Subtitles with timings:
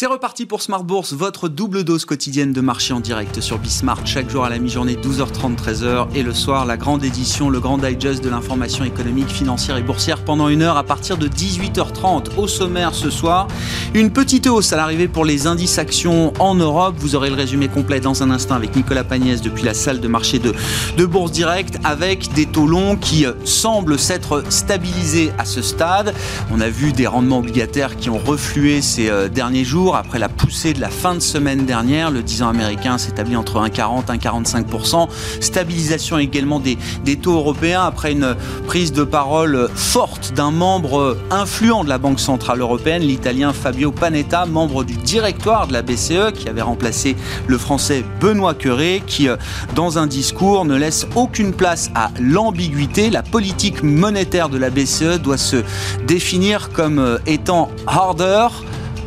[0.00, 4.06] C'est reparti pour Smart Bourse, votre double dose quotidienne de marché en direct sur Bismart,
[4.06, 7.76] chaque jour à la mi-journée 12h30, 13h et le soir la grande édition, le grand
[7.76, 12.38] digest de l'information économique, financière et boursière pendant une heure à partir de 18h30.
[12.38, 13.46] Au sommaire ce soir,
[13.92, 16.94] une petite hausse à l'arrivée pour les indices actions en Europe.
[16.96, 20.08] Vous aurez le résumé complet dans un instant avec Nicolas Pagnès depuis la salle de
[20.08, 20.54] marché de,
[20.96, 26.14] de Bourse Direct avec des taux longs qui euh, semblent s'être stabilisés à ce stade.
[26.50, 30.28] On a vu des rendements obligataires qui ont reflué ces euh, derniers jours après la
[30.28, 32.10] poussée de la fin de semaine dernière.
[32.10, 35.08] Le 10 ans américain s'établit entre 1,40 et 1,45%.
[35.40, 41.84] Stabilisation également des, des taux européens après une prise de parole forte d'un membre influent
[41.84, 46.48] de la Banque Centrale Européenne, l'italien Fabio Panetta, membre du directoire de la BCE, qui
[46.48, 49.36] avait remplacé le français Benoît Curé, qui, euh,
[49.74, 53.10] dans un discours, ne laisse aucune place à l'ambiguïté.
[53.10, 55.62] La politique monétaire de la BCE doit se
[56.06, 58.48] définir comme euh, étant harder,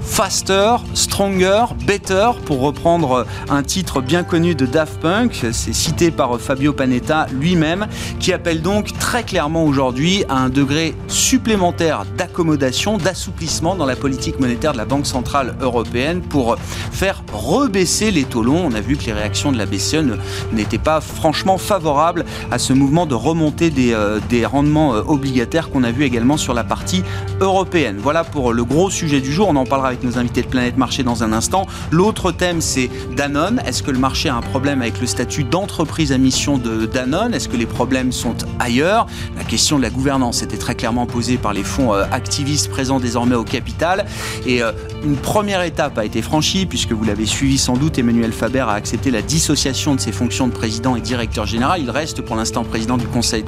[0.05, 5.45] Faster, Stronger, Better, pour reprendre un titre bien connu de Daft Punk.
[5.51, 7.87] C'est cité par Fabio Panetta lui-même,
[8.19, 14.39] qui appelle donc très clairement aujourd'hui à un degré supplémentaire d'accommodation, d'assouplissement dans la politique
[14.39, 18.63] monétaire de la Banque Centrale Européenne pour faire rebaisser les taux longs.
[18.65, 20.03] On a vu que les réactions de la BCE
[20.51, 25.69] n'étaient pas franchement favorables à ce mouvement de remontée des, euh, des rendements euh, obligataires
[25.69, 27.03] qu'on a vu également sur la partie
[27.39, 27.97] européenne.
[27.99, 29.47] Voilà pour le gros sujet du jour.
[29.49, 31.67] On en parlera avec nos invités de Planète Marché dans un instant.
[31.91, 33.61] L'autre thème, c'est Danone.
[33.67, 37.35] Est-ce que le marché a un problème avec le statut d'entreprise à mission de Danone?
[37.35, 39.05] Est-ce que les problèmes sont ailleurs?
[39.37, 42.99] La question de la gouvernance était très clairement posée par les fonds euh, activistes présents
[42.99, 44.05] désormais au capital.
[44.47, 44.71] Et euh,
[45.03, 48.73] une première étape a été franchie, puisque vous l'avez suivi sans doute, Emmanuel Faber a
[48.73, 51.81] accepté la dissociation de ses fonctions de président et directeur général.
[51.83, 53.43] Il reste pour l'instant président du conseil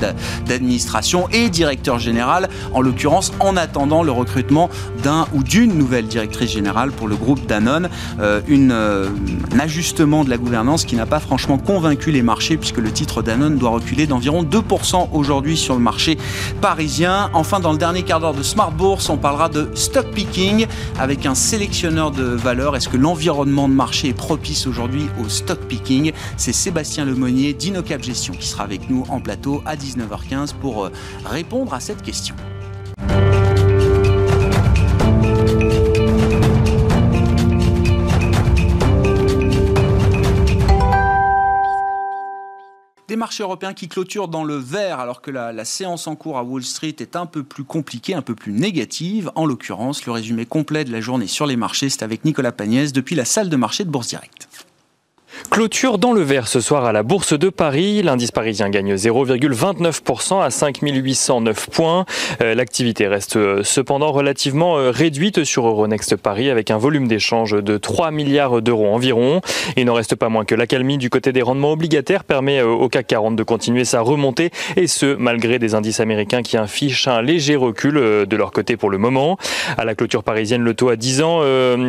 [0.46, 4.70] d'administration et directeur général, en l'occurrence en attendant le recrutement
[5.02, 7.90] d'un ou d'une nouvelle directrice générale pour le groupe Danone.
[8.20, 9.10] Euh, euh,
[9.54, 13.22] un ajustement de la gouvernance qui n'a pas franchement convaincu les marchés puisque le titre
[13.22, 16.18] Danone doit reculer d'environ 2% aujourd'hui sur le marché
[16.62, 17.30] parisien.
[17.34, 20.68] Enfin, dans le dernier quart d'heure de Smart Bourse, on parlera de stock picking
[21.00, 22.76] avec un sélectionneur de valeur.
[22.76, 26.12] Est-ce que l'environnement de marché est propice aujourd'hui au stock picking?
[26.38, 30.92] C'est Sébastien Lemonnier d'Inocap Gestion qui sera avec nous en plateau à 19h15 pour euh,
[31.26, 32.36] répondre à cette question.
[43.16, 46.38] Des marchés européens qui clôturent dans le vert alors que la, la, séance en cours
[46.38, 49.32] à Wall Street est un peu plus compliquée, un peu plus négative.
[49.36, 52.92] En l'occurrence, le résumé complet de la journée sur les marchés, c'est avec Nicolas Pagnès
[52.92, 54.50] depuis la salle de marché de Bourse Direct.
[55.50, 58.02] Clôture dans le vert ce soir à la Bourse de Paris.
[58.02, 62.06] L'indice parisien gagne 0,29% à 5809 points.
[62.42, 67.52] Euh, l'activité reste euh, cependant relativement euh, réduite sur Euronext Paris avec un volume d'échange
[67.52, 69.42] de 3 milliards d'euros environ.
[69.78, 73.08] Il n'en reste pas moins que l'accalmie du côté des rendements obligataires permet au CAC
[73.08, 77.56] 40 de continuer sa remontée et ce malgré des indices américains qui affichent un léger
[77.56, 79.38] recul de leur côté pour le moment.
[79.78, 81.42] À la clôture parisienne, le taux à 10 ans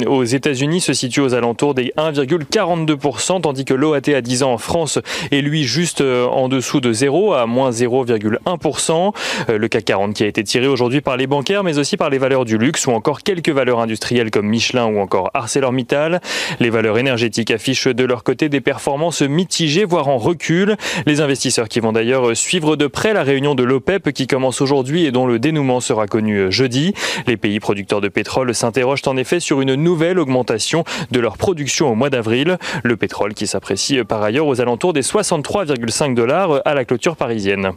[0.06, 4.58] aux États-Unis se situe aux alentours des 1,42% tandis que l'OAT à 10 ans en
[4.58, 4.98] France
[5.30, 9.12] est lui juste euh, en dessous de 0, à moins 0,1%.
[9.48, 12.10] Euh, le CAC 40 qui a été tiré aujourd'hui par les bancaires, mais aussi par
[12.10, 16.20] les valeurs du luxe ou encore quelques valeurs industrielles comme Michelin ou encore ArcelorMittal.
[16.58, 20.76] Les valeurs énergétiques affichent de leur côté des performances mitigées, voire en recul.
[21.06, 25.04] Les investisseurs qui vont d'ailleurs suivre de près la réunion de l'OPEP qui commence aujourd'hui
[25.04, 26.94] et dont le dénouement sera connu jeudi.
[27.28, 30.82] Les pays producteurs de pétrole s'interrogent en effet sur une nouvelle augmentation
[31.12, 32.58] de leur production au mois d'avril.
[32.82, 37.72] Le pétrole qui s'apprécie par ailleurs aux alentours des 63,5 dollars à la clôture parisienne.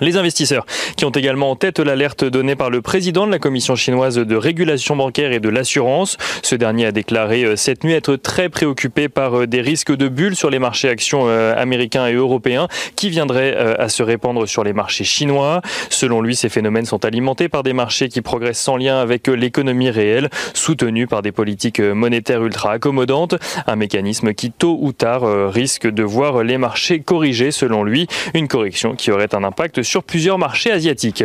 [0.00, 0.66] Les investisseurs
[0.96, 4.36] qui ont également en tête l'alerte donnée par le président de la commission chinoise de
[4.36, 6.18] régulation bancaire et de l'assurance.
[6.42, 10.08] Ce dernier a déclaré euh, cette nuit être très préoccupé par euh, des risques de
[10.08, 14.64] bulles sur les marchés actions euh, américains et européens qui viendraient à se répandre sur
[14.64, 15.62] les marchés chinois.
[15.90, 19.90] Selon lui, ces phénomènes sont alimentés par des marchés qui progressent sans lien avec l'économie
[19.90, 23.36] réelle, soutenus par des politiques monétaires ultra accommodantes,
[23.66, 28.48] un mécanisme qui tôt ou tard risque de voir les marchés corriger selon lui, une
[28.48, 31.24] correction qui aurait un impact sur plusieurs marchés asiatiques.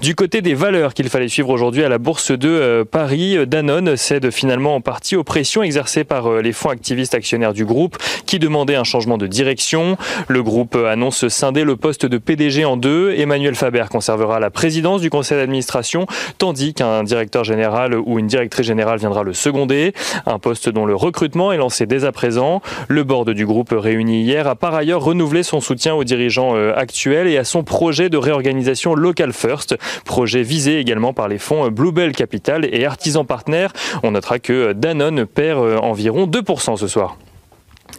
[0.00, 3.96] Du côté des valeurs qu'il fallait suivre aujourd'hui à la bourse de euh, Paris, Danone
[3.96, 7.98] cède finalement en partie aux pressions exercées par euh, les fonds activistes actionnaires du groupe
[8.26, 9.96] qui demandaient un changement de direction.
[10.28, 13.14] Le groupe annonce scinder le poste de PDG en deux.
[13.16, 16.06] Emmanuel Faber conservera la présidence du conseil d'administration
[16.38, 19.92] tandis qu'un directeur général ou une directrice générale viendra le seconder.
[20.26, 22.62] Un poste dont le recrutement est lancé dès à présent.
[22.88, 26.72] Le board du groupe réuni hier a par ailleurs renouvelé son soutien aux dirigeants euh,
[26.76, 31.38] actuels et à son pro projet de réorganisation Local First, projet visé également par les
[31.38, 33.70] fonds Bluebell Capital et Artisan Partners.
[34.04, 37.16] On notera que Danone perd environ 2% ce soir.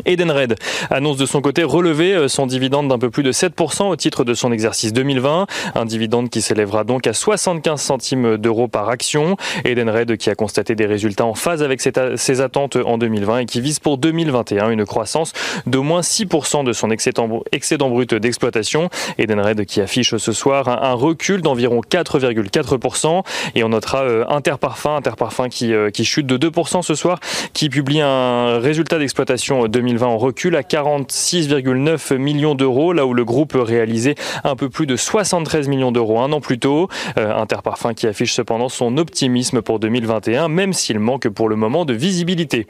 [0.06, 0.56] Edenred
[0.90, 4.24] annonce de son côté relever euh, son dividende d'un peu plus de 7% au titre
[4.24, 9.38] de son exercice 2020, un dividende qui s'élèvera donc à 75 centimes d'euros par action.
[9.66, 13.62] Edenred qui a constaté des résultats en phase avec ses attentes en 2020 et qui
[13.62, 15.34] vise pour 2021 une croissance
[15.66, 18.90] d'au moins 6% de son excédent brut d'exploitation.
[19.18, 23.24] Edenred qui affiche ce soir un recul d'environ 4,4%
[23.56, 27.20] et on notera euh, Interparfum, Interparfum qui, euh, chute de 2% ce soir,
[27.54, 33.26] qui publie un résultat d'exploitation 2020 en recul à 46,9 millions d'euros, là où le
[33.26, 36.88] groupe réalisait un peu plus de 73 millions d'euros un an plus tôt.
[37.18, 41.86] Euh, Interparfum qui affiche cependant son optimisme pour 2021, même s'il manque pour le moment
[41.86, 42.68] de visibilité.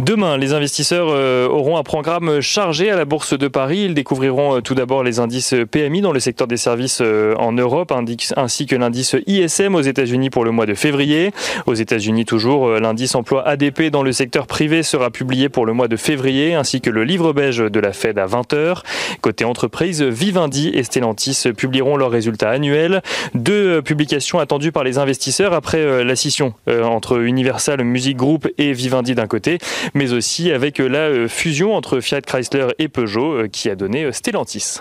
[0.00, 3.84] Demain, les investisseurs euh, auront un programme chargé à la Bourse de Paris.
[3.84, 7.52] Ils découvriront euh, tout d'abord les indices PMI dans le secteur des services euh, en
[7.52, 7.92] Europe,
[8.36, 11.30] ainsi que l'indice ISM aux États-Unis pour le mois de février.
[11.66, 15.86] Aux États-Unis, toujours, l'indice emploi ADP dans le secteur privé sera publié pour le mois
[15.86, 18.80] de février, ainsi que le livre beige de la Fed à 20h.
[19.20, 23.00] Côté entreprise, Vivendi et Stellantis publieront leurs résultats annuels.
[23.34, 29.14] Deux publications attendues par les investisseurs après la scission entre Universal Music Group et Vivendi
[29.14, 29.58] d'un côté
[29.92, 34.04] mais aussi avec la euh, fusion entre Fiat Chrysler et Peugeot euh, qui a donné
[34.04, 34.78] euh, Stellantis.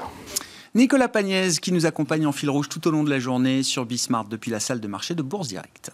[0.75, 3.85] Nicolas Pagnès qui nous accompagne en fil rouge tout au long de la journée sur
[3.85, 5.91] Bismart depuis la salle de marché de Bourse Direct.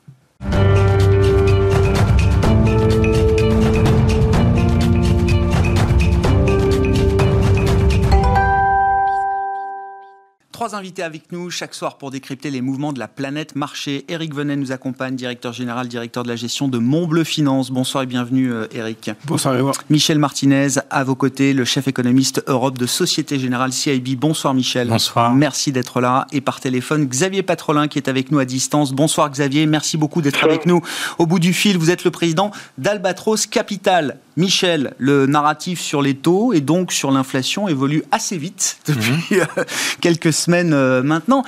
[10.60, 14.04] Trois invités avec nous chaque soir pour décrypter les mouvements de la planète marché.
[14.10, 17.72] Eric Venet nous accompagne, directeur général, directeur de la gestion de Montbleu Finance.
[17.72, 19.08] Bonsoir et bienvenue Eric.
[19.08, 19.76] Euh, Bonsoir Grégoire.
[19.90, 24.18] Michel Martinez à vos côtés, le chef économiste Europe de Société Générale CIB.
[24.18, 24.90] Bonsoir Michel.
[24.90, 25.34] Bonsoir.
[25.34, 26.28] Merci d'être là.
[26.34, 28.92] Et par téléphone, Xavier Patrolin qui est avec nous à distance.
[28.92, 30.82] Bonsoir Xavier, merci beaucoup d'être avec nous.
[31.20, 34.18] Au bout du fil, vous êtes le président d'Albatros Capital.
[34.36, 39.42] Michel, le narratif sur les taux et donc sur l'inflation évolue assez vite depuis mhm.
[39.58, 39.64] euh,
[40.00, 41.44] quelques semaines euh, maintenant.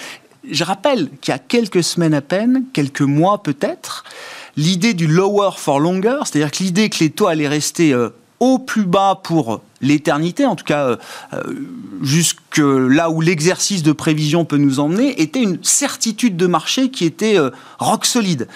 [0.49, 4.03] Je rappelle qu'il y a quelques semaines à peine, quelques mois peut-être,
[4.57, 8.09] l'idée du lower for longer, c'est-à-dire que l'idée que les taux allaient rester euh,
[8.39, 10.97] au plus bas pour l'éternité, en tout cas
[11.33, 11.43] euh,
[12.01, 17.05] jusque là où l'exercice de prévision peut nous emmener, était une certitude de marché qui
[17.05, 17.37] était
[17.77, 18.47] rock solide,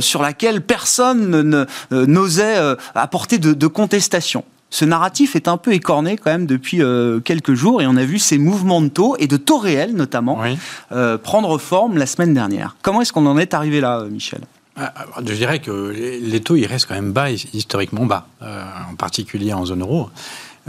[0.00, 4.44] sur laquelle personne n'osait apporter de, contestation.
[4.70, 6.82] Ce narratif est un peu écorné quand même depuis
[7.24, 10.38] quelques jours et on a vu ces mouvements de taux et de taux réels notamment
[11.22, 12.76] prendre forme la semaine dernière.
[12.82, 14.40] Comment est-ce qu'on en est arrivé là, Michel?
[14.76, 14.92] Ah,
[15.24, 15.70] je dirais que
[16.20, 20.10] les taux, ils restent quand même bas, historiquement bas, en particulier en zone euro.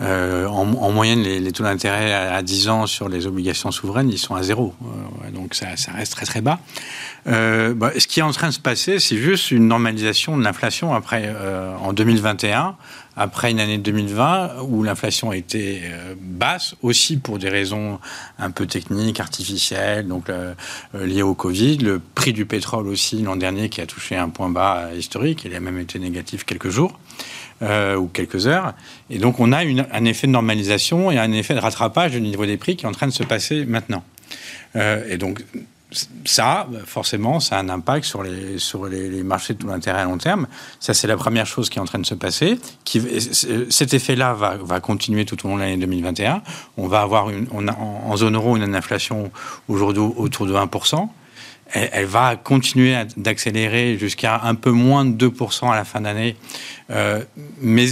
[0.02, 4.36] Euh, en, moyenne, les, taux d'intérêt à, 10 ans sur les obligations souveraines, ils sont
[4.36, 4.74] à zéro.
[4.82, 6.60] Euh, donc ça, reste très très bas.
[7.28, 10.44] Euh, bah, ce qui est en train de se passer, c'est juste une normalisation de
[10.44, 11.34] l'inflation après
[11.82, 12.76] en 2021,
[13.20, 15.82] après une année 2020 où l'inflation a été
[16.20, 18.00] basse aussi pour des raisons
[18.38, 20.28] un peu techniques, artificielles, donc
[20.94, 21.78] liées au Covid.
[21.78, 25.54] Le prix du pétrole aussi l'an dernier qui a touché un point bas historique, il
[25.54, 26.98] a même été négatif quelques jours.
[27.62, 28.74] Euh, ou quelques heures.
[29.10, 32.46] Et donc on a un effet de normalisation et un effet de rattrapage du niveau
[32.46, 34.02] des prix qui est en train de se passer maintenant.
[34.78, 35.44] Euh, et donc
[36.24, 40.04] ça, forcément, ça a un impact sur les, sur les, marchés de tout l'intérêt à
[40.06, 40.48] long terme.
[40.80, 42.60] Ça, c'est la première chose qui est en train de se passer.
[43.70, 46.44] Cet effet-là va, va, continuer tout au long de l'année 2021.
[46.78, 49.32] On va avoir une, on a, en zone euro une inflation
[49.68, 51.10] aujourd'hui autour de 1%
[51.72, 56.36] elle, va continuer d'accélérer jusqu'à un peu moins de 2% à la fin d'année,
[56.90, 57.24] euh,
[57.62, 57.88] mais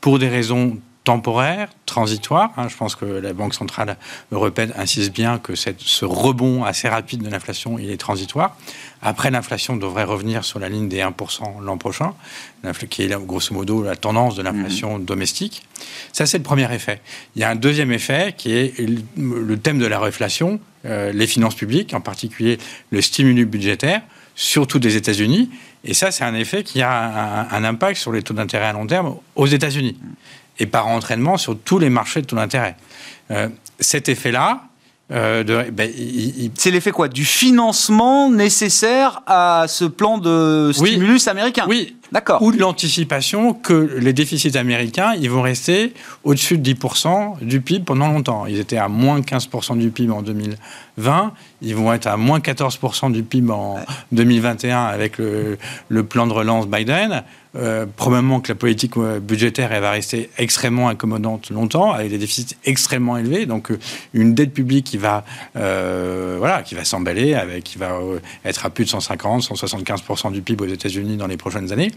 [0.00, 2.50] pour des raisons temporaires, transitoires.
[2.58, 2.68] Hein.
[2.68, 3.96] je pense que la Banque centrale
[4.30, 8.58] européenne insiste bien que cette, ce rebond assez rapide de l'inflation, il est transitoire.
[9.00, 12.12] Après, l'inflation devrait revenir sur la ligne des 1% l'an prochain,
[12.90, 15.04] qui est grosso modo la tendance de l'inflation mmh.
[15.06, 15.62] domestique.
[16.12, 17.00] Ça, c'est le premier effet.
[17.36, 18.78] Il y a un deuxième effet qui est
[19.16, 22.58] le thème de la réflation, euh, les finances publiques, en particulier
[22.90, 24.02] le stimulus budgétaire,
[24.34, 25.48] surtout des États-Unis.
[25.84, 28.86] Et ça, c'est un effet qui a un, impact sur les taux d'intérêt à long
[28.86, 29.96] terme aux États-Unis.
[30.58, 32.76] Et par entraînement sur tous les marchés de taux d'intérêt.
[33.30, 33.48] Euh,
[33.78, 34.62] cet effet-là,
[35.10, 35.90] euh, ben,
[36.54, 37.08] c'est l'effet quoi?
[37.08, 41.64] Du financement nécessaire à ce plan de stimulus américain?
[41.68, 41.96] Oui.
[42.40, 45.92] Ou de l'anticipation que les déficits américains, ils vont rester
[46.24, 48.46] au-dessus de 10% du PIB pendant longtemps.
[48.46, 53.12] Ils étaient à moins 15% du PIB en 2020, ils vont être à moins 14%
[53.12, 53.78] du PIB en
[54.12, 55.58] 2021 avec le,
[56.08, 57.22] plan de relance Biden.
[57.56, 62.18] Euh, probablement que la politique euh, budgétaire elle va rester extrêmement incommodante longtemps, avec des
[62.18, 63.78] déficits extrêmement élevés, donc euh,
[64.12, 65.24] une dette publique qui va,
[66.84, 67.98] s'emballer, qui va
[68.44, 71.90] être à plus de 150, 175% du PIB aux États-Unis dans les prochaines années.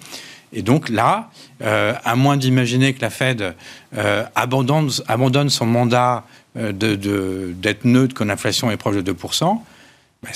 [0.53, 1.29] Et donc là,
[1.61, 3.55] euh, à moins d'imaginer que la Fed
[3.97, 6.25] euh, abandonne, son mandat
[6.57, 9.61] euh, de- de- d'être neutre quand l'inflation est proche de 2%,
[10.23, 10.31] ben,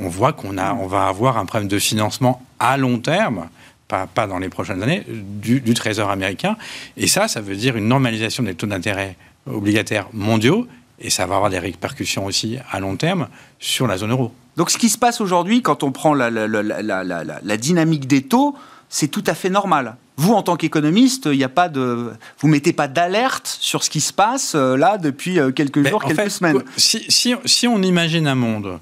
[0.00, 3.48] on, voit qu'on on va avoir un problème de financement à long terme,
[3.86, 6.56] pas, pas dans les prochaines années, du Trésor américain.
[6.96, 9.16] Et ça, ça veut dire une normalisation des taux d'intérêt
[9.50, 10.66] obligataires mondiaux,
[11.00, 13.28] et ça va avoir des répercussions aussi à long terme
[13.58, 14.32] sur la zone euro.
[14.56, 18.56] Donc ce qui se passe aujourd'hui, quand on prend la, la- dynamique des taux,
[18.88, 19.96] c'est tout à fait normal.
[20.16, 23.90] Vous, en tant qu'économiste, il n'y a pas de, vous mettez pas d'alerte sur ce
[23.90, 26.62] qui se passe euh, là depuis euh, quelques jours, quelques fait, semaines.
[26.76, 28.80] Si, si- si on imagine un monde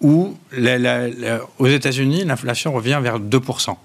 [0.00, 3.76] où la- la- la- aux États-Unis, l'inflation revient vers 2%.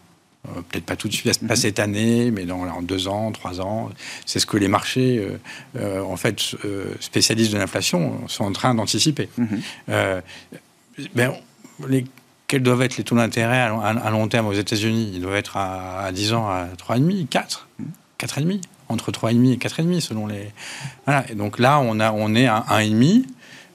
[0.48, 3.62] Euh, Peut-être pas tout de suite, pas cette année, mais dans, en deux ans, trois
[3.62, 3.90] ans.
[4.26, 5.38] C'est ce que les marchés, euh,
[5.80, 9.30] euh, en fait, euh, spécialistes de l'inflation, sont en train d'anticiper.
[9.38, 9.62] Mhm.
[9.90, 10.22] Euh,
[11.16, 11.34] ben,
[11.88, 12.06] les-
[12.48, 15.12] quels doivent être les taux d'intérêt à, long- à- à long terme aux États-Unis?
[15.16, 17.68] Ils doivent être à, à 10 ans à 3,5, 4,
[18.20, 18.60] 4,5,
[18.90, 20.52] entre 3,5 et 4,5 selon les.
[21.06, 21.26] Voilà.
[21.32, 23.24] Et donc là, on, a, on est à 1,5.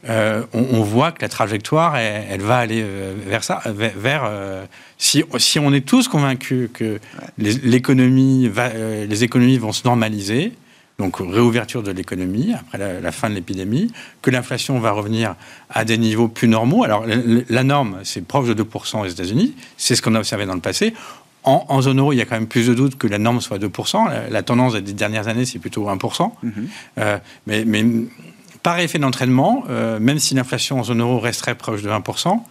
[0.08, 3.92] Euh, on, on voit que la trajectoire, elle, elle va aller euh, vers ça, vers.
[3.96, 4.64] vers, euh,
[4.96, 6.98] si, si on est tous convaincus que
[7.36, 10.52] les, l'économie va, euh, les économies vont se normaliser,
[10.98, 15.34] donc réouverture de l'économie après la, la fin de l'épidémie, que l'inflation va revenir
[15.70, 16.84] à des niveaux plus normaux.
[16.84, 17.16] Alors la,
[17.48, 20.60] la norme, c'est proche de 2% aux États-Unis, c'est ce qu'on a observé dans le
[20.60, 20.94] passé.
[21.44, 23.40] En, en zone euro, il y a quand même plus de doutes que la norme
[23.40, 24.08] soit 2%.
[24.08, 26.32] La, la tendance des dernières années, c'est plutôt 1%.
[26.42, 26.68] Mhm.
[26.98, 27.84] Euh, mais, mais
[28.68, 32.44] par effet d'entraînement, euh, même si l'inflation en zone euro resterait proche de 1%,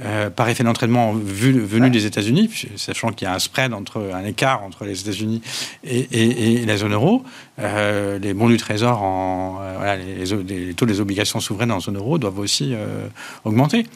[0.00, 4.12] euh, par effet d'entraînement vu- venu des États-Unis, sachant qu'il y a un spread entre
[4.14, 5.42] un écart entre les États-Unis
[5.82, 7.24] et, et- et la zone euro,
[7.58, 11.72] euh, les bons du Trésor, en, euh, voilà, les, les- les taux des obligations souveraines
[11.72, 13.08] en zone euro doivent aussi euh,
[13.44, 13.88] augmenter.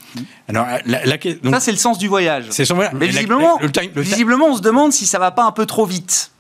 [0.49, 2.47] Alors, la, la- donc, Ça, c'est le sens du voyage.
[2.51, 2.91] c'est son- voilà.
[2.95, 5.45] Mais la- visiblement, le time- le time- visiblement, on se demande si ça va pas
[5.45, 6.33] un peu trop vite.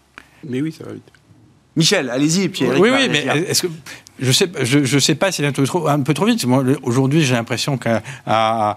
[0.42, 1.04] Mais oui, ça va vite.
[1.76, 3.68] Michel, allez-y, et puis Eric oui, oui, mais est-ce que
[4.20, 6.44] je sais, je, je sais pas s'il est un peu trop, un peu trop vite.
[6.82, 8.76] Aujourd'hui, j'ai l'impression qu'à à,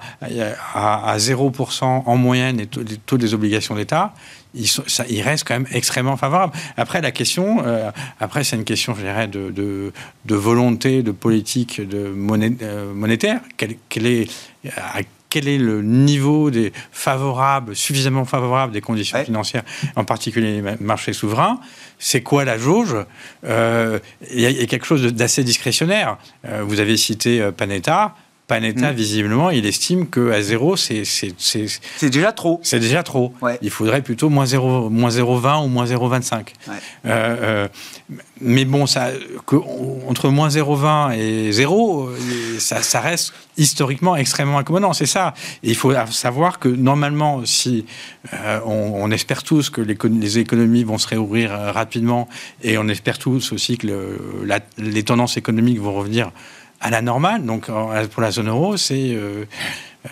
[0.73, 2.81] à, à 0% en moyenne les taux,
[3.17, 4.13] les des obligations d'État,
[4.53, 6.53] ils, sont, ça, ils restent quand même extrêmement favorables.
[6.77, 11.81] Après, la question, euh, après, c'est une question, je dirais, de, de, volonté, de politique,
[11.88, 13.41] de monnaie, euh, monétaire.
[13.57, 14.29] Quel, quel est,
[15.34, 19.25] quel est le niveau des favorables, suffisamment favorable des conditions Ouais.
[19.25, 19.63] financières,
[19.96, 21.60] en particulier les ma- marchés souverains?
[21.98, 22.96] C'est quoi la jauge?
[23.46, 23.98] Euh,
[24.32, 26.18] Il y, a- il y a quelque chose d'assez discrétionnaire.
[26.46, 28.13] Euh, vous avez cité euh, Panetta.
[28.47, 28.95] Panetta, Mm.
[28.95, 31.03] visiblement, il estime qu'à zéro, c'est
[32.01, 32.59] déjà trop.
[32.63, 33.33] c'est déjà trop.
[33.41, 33.57] Ouais.
[33.62, 36.53] Il faudrait plutôt moins 0, moins 0,20 ou moins 0,25.
[36.67, 36.73] Ouais.
[37.05, 37.67] Euh, euh,
[38.41, 39.12] mais bon, ça,
[39.47, 39.55] que,
[40.09, 42.15] entre moins 0,20 et 0, euh,
[42.59, 44.91] ça, ça reste historiquement extrêmement incommodant.
[44.93, 45.33] C'est ça.
[45.63, 47.85] Et il faut savoir que normalement, si
[48.33, 52.27] euh, on, on espère tous que les économies vont se réouvrir rapidement,
[52.62, 56.31] et on espère tous aussi que le- la- les tendances économiques vont revenir
[56.84, 57.44] à la normale.
[57.46, 57.68] Donc
[58.12, 59.46] pour la zone euro, c'est euh,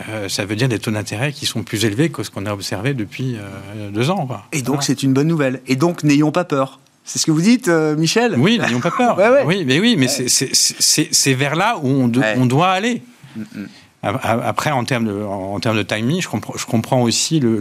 [0.10, 2.54] euh, ça veut dire des taux d'intérêt qui sont plus élevés que ce qu'on a
[2.54, 4.26] observé depuis euh, deux ans.
[4.26, 4.46] quoi.
[4.54, 4.82] Et donc, Voilà.
[4.84, 5.62] c'est une bonne nouvelle.
[5.68, 6.80] Et donc, n'ayons pas peur.
[7.04, 8.36] C'est ce que vous dites, Michel?
[8.38, 9.18] Oui, n'ayons pas peur.
[9.20, 9.44] Ouais, ouais.
[9.46, 12.36] Oui, mais oui, mais c'est- vers là où on, de- Ouais.
[12.38, 13.02] on doit aller.
[13.36, 13.68] Mm, mm.
[14.04, 17.60] Après, en termes de, en termes de timing, je comprends, je comprends aussi le,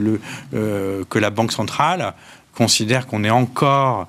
[0.52, 2.14] le, que la Banque centrale
[2.55, 4.09] considère qu'on est encore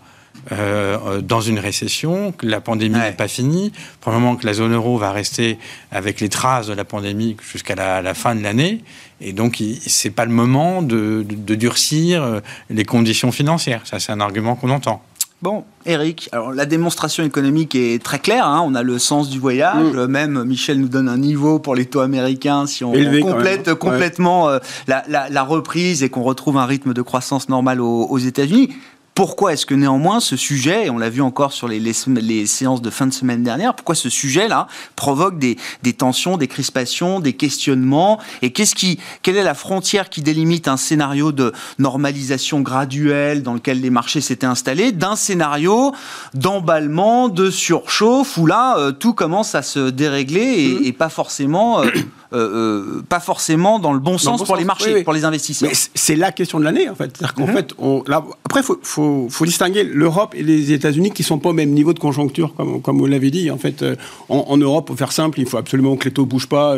[0.52, 3.10] euh, dans une récession, que la pandémie Ouais.
[3.10, 5.58] n'est pas finie, probablement que la zone euro va rester
[5.92, 8.84] avec les traces de la pandémie jusqu'à la, la fin de l'année,
[9.22, 13.82] et donc c'est pas le moment de, de- de durcir euh, les conditions financières.
[13.86, 15.02] Ça, c'est un argument qu'on entend.
[15.44, 18.46] Bon, Eric, alors la démonstration économique est très claire.
[18.46, 19.94] hein, on a le sens du voyage.
[19.96, 19.98] Mm.
[19.98, 23.68] Euh, Même Michel nous donne un niveau pour les taux américains si on, Élevé, complète.
[23.68, 23.76] Ouais.
[23.76, 28.04] complètement euh, la, la- la reprise et qu'on retrouve un rythme de croissance normal aux,
[28.06, 28.70] aux États-Unis.
[29.14, 32.18] Pourquoi est-ce que néanmoins ce sujet, et on l'a vu encore sur les, les, sem-
[32.18, 36.48] les séances de fin de semaine dernière, pourquoi ce sujet-là provoque des, des tensions, des
[36.48, 41.52] crispations, des questionnements Et qu'est-ce qui, quelle est la frontière qui délimite un scénario de
[41.78, 45.94] normalisation graduelle dans lequel les marchés s'étaient installés d'un scénario
[46.34, 51.82] d'emballement, de surchauffe où là euh, tout commence à se dérégler et, et pas forcément
[51.82, 51.90] euh,
[52.32, 55.70] pas forcément dans le bon sens pour les marchés, pour les investisseurs.
[55.70, 57.22] Mais c'est la question de l'année, en fait.
[57.36, 57.54] Qu'en mhm.
[57.54, 61.40] fait, on, là, après, il faut, faut, distinguer l'Europe et les États-Unis qui ne sont
[61.40, 63.52] pas au même niveau de conjoncture, comme, comme vous l'avez dit.
[63.52, 63.84] En fait,
[64.30, 66.76] en, Europe, pour faire simple, il faut absolument que les taux ne bougent pas.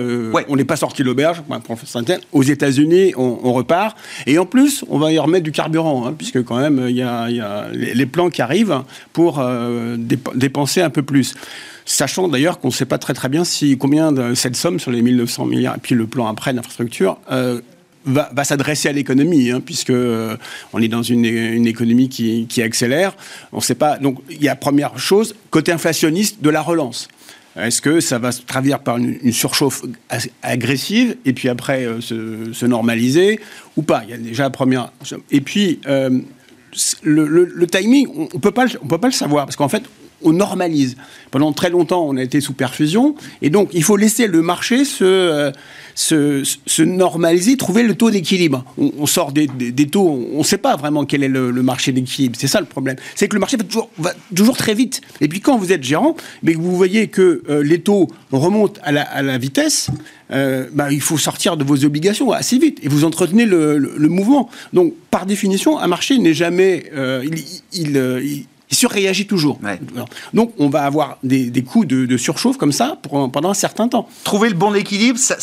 [0.47, 1.43] On n'est pas sorti de l'auberge,
[2.31, 3.95] Aux États-Unis, on, repart.
[4.25, 7.03] Et en plus, on va y remettre du carburant, hein, puisque quand même, il y
[7.03, 8.81] a, y a les, plans qui arrivent
[9.13, 9.43] pour
[10.35, 11.35] dépenser un peu plus.
[11.85, 14.91] Sachant d'ailleurs qu'on ne sait pas très très bien si combien de cette somme sur
[14.91, 17.59] les 1900 milliards et puis le plan après d'infrastructure euh,
[18.05, 20.37] va, s'adresser à l'économie, hein, puisque euh,
[20.71, 21.25] on est dans une,
[21.67, 23.15] économie qui, accélère.
[23.51, 23.97] On sait pas.
[23.97, 27.07] Donc il y a première chose côté inflationniste de la relance.
[27.57, 29.83] Est-ce que ça va se traduire par une, surchauffe
[30.41, 33.39] agressive et puis après euh, se, normaliser
[33.75, 34.03] ou pas?
[34.05, 34.91] Il y a déjà la première.
[35.31, 35.79] Et puis
[37.03, 39.83] le, timing, on ne peut pas le savoir parce qu'en fait
[40.23, 40.95] on normalise.
[41.31, 44.85] Pendant très longtemps, on a été sous perfusion, et donc il faut laisser le marché
[44.85, 45.51] se,
[46.11, 48.65] euh, se, normaliser, trouver le taux d'équilibre.
[48.77, 49.47] On, sort des,
[49.87, 52.35] taux, on ne sait pas vraiment quel est le, marché d'équilibre.
[52.39, 52.97] C'est ça le problème.
[53.15, 53.57] C'est que le marché
[53.97, 55.01] va toujours, très vite.
[55.21, 58.91] Et puis quand vous êtes gérant, mais vous voyez que euh, les taux remontent à
[58.91, 59.89] la, vitesse,
[60.31, 64.49] euh, bah, il faut sortir de vos obligations assez vite et vous entretenez le, mouvement.
[64.73, 66.91] Donc, par définition, un marché n'est jamais.
[67.23, 69.59] il, il surréagit toujours.
[70.33, 74.07] Donc on va avoir des, coups de, surchauffe comme ça pendant un certain temps.
[74.23, 75.35] Trouver le bon équilibre, ça,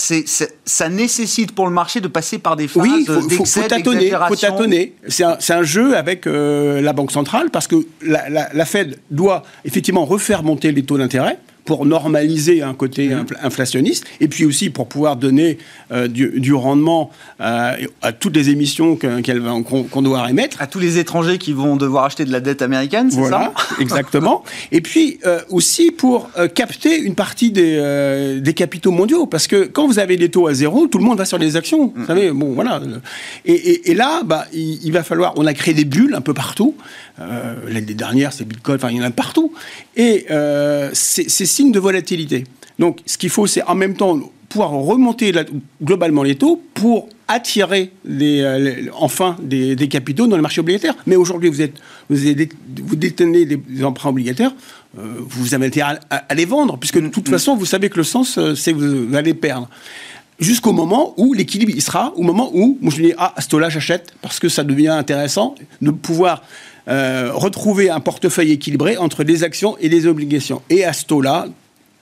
[0.65, 4.95] ça nécessite pour le marché de passer par des phases oui, faut, faut, tâtonner.
[5.09, 10.43] C'est un, jeu avec euh, la Banque centrale parce que la, Fed doit effectivement refaire
[10.43, 13.27] monter les taux d'intérêt pour normaliser un côté mmh.
[13.43, 15.59] inflationniste, et puis aussi pour pouvoir donner
[15.93, 20.61] euh, du, rendement euh, à toutes les émissions qu'on doit émettre.
[20.61, 23.53] À tous les étrangers qui vont devoir acheter de la dette américaine, c'est ça?
[23.81, 24.45] exactement.
[24.73, 29.87] et puis euh, aussi pour capter une partie des, des, capitaux mondiaux, parce que quand
[29.87, 31.93] vous avez des taux à zéro, tout le monde va sur les actions.
[31.95, 32.07] Vous mmh.
[32.07, 32.81] savez, bon, voilà.
[33.45, 36.75] Et, là, bah, il, il, va falloir, on a créé des bulles un peu partout.
[37.21, 39.53] L'année dernière, c'est Bitcoin, enfin, il y en a partout.
[39.97, 40.27] Et
[40.93, 42.45] c'est signe de volatilité.
[42.79, 44.19] Donc, ce qu'il faut, c'est en même temps
[44.51, 45.33] pouvoir remonter
[45.83, 50.95] globalement les taux pour attirer les, enfin des, capitaux dans le marché obligataire.
[51.07, 51.75] Mais aujourd'hui, vous, êtes,
[52.11, 52.17] vous,
[52.83, 54.53] vous détenez des, emprunts obligataires,
[54.99, 57.31] euh, vous avez intérêt à, les vendre, puisque de toute mm-hmm.
[57.31, 59.69] façon, vous savez que le sens, euh, c'est que vous allez perdre.
[60.41, 63.49] Jusqu'au moment où l'équilibre il sera, au moment où, moi je dis, ah, à ce
[63.49, 66.43] taux-là, j'achète, parce que ça devient intéressant de pouvoir
[66.89, 70.63] euh, retrouver un portefeuille équilibré entre les actions et les obligations.
[70.71, 71.47] Et à ce taux-là,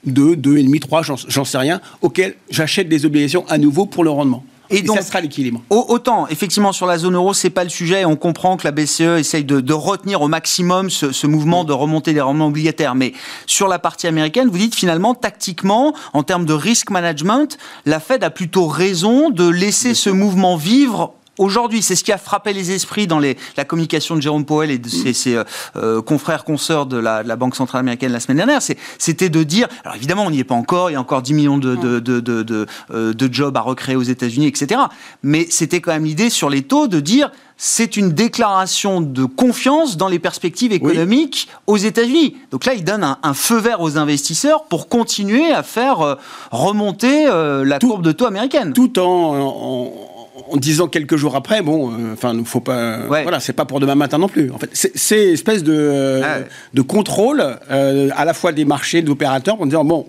[0.05, 4.45] 2, 2,5, 3, j'en sais rien, auquel j'achète des obligations à nouveau pour le rendement.
[4.71, 5.63] Et, donc, ça sera l'équilibre.
[5.71, 8.05] Autant, effectivement, sur la zone euro, c'est pas le sujet.
[8.05, 12.21] On comprend que la BCE essaye de, retenir au maximum ce, mouvement de remonter des
[12.21, 12.95] rendements obligataires.
[12.95, 13.13] Mais
[13.47, 18.23] sur la partie américaine, vous dites finalement, tactiquement, en termes de risk management, la Fed
[18.25, 21.83] a plutôt raison de laisser ce mouvement vivre aujourd'hui.
[21.83, 24.79] C'est ce qui a frappé les esprits dans les, la communication de Jérôme Powell et
[24.79, 25.45] de ses, euh,
[25.77, 28.61] euh, confrères, consoeurs de la, Banque Centrale Américaine la semaine dernière.
[28.99, 31.35] C'était de dire, alors évidemment, on n'y est pas encore, il y a encore 10
[31.35, 34.81] millions de, de, de, euh, de jobs à recréer aux États-Unis, etc.
[35.23, 39.97] Mais c'était quand même l'idée sur les taux de dire, c'est une déclaration de confiance
[39.97, 42.37] dans les perspectives économiques aux États-Unis.
[42.51, 46.19] Donc là, il donne un, feu vert aux investisseurs pour continuer à faire
[46.53, 48.73] remonter la courbe de taux américaine.
[48.73, 50.18] Tout en en
[50.57, 53.07] disant quelques jours après, bon, euh, enfin, ne faut pas.
[53.07, 54.51] Voilà, c'est pas pour demain matin non plus.
[54.51, 56.39] En fait, c'est espèce de, ah
[56.75, 60.07] de contrôle euh, à la fois des marchés, des opérateurs, en disant bon,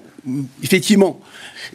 [0.63, 1.19] effectivement,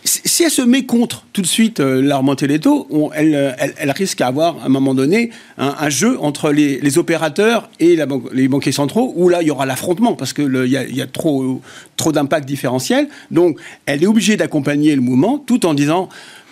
[0.04, 3.90] si elle se met contre tout de suite euh, la remontée des taux, elle, elle,
[3.90, 8.72] risque d'avoir à un moment donné un, jeu entre les, opérateurs et la les banquiers
[8.72, 11.60] centraux, où là il y aura l'affrontement parce qu'il y a, y a trop,
[11.96, 13.08] trop d'impact différentiel.
[13.30, 16.08] Donc elle est obligée d'accompagner le mouvement tout en disant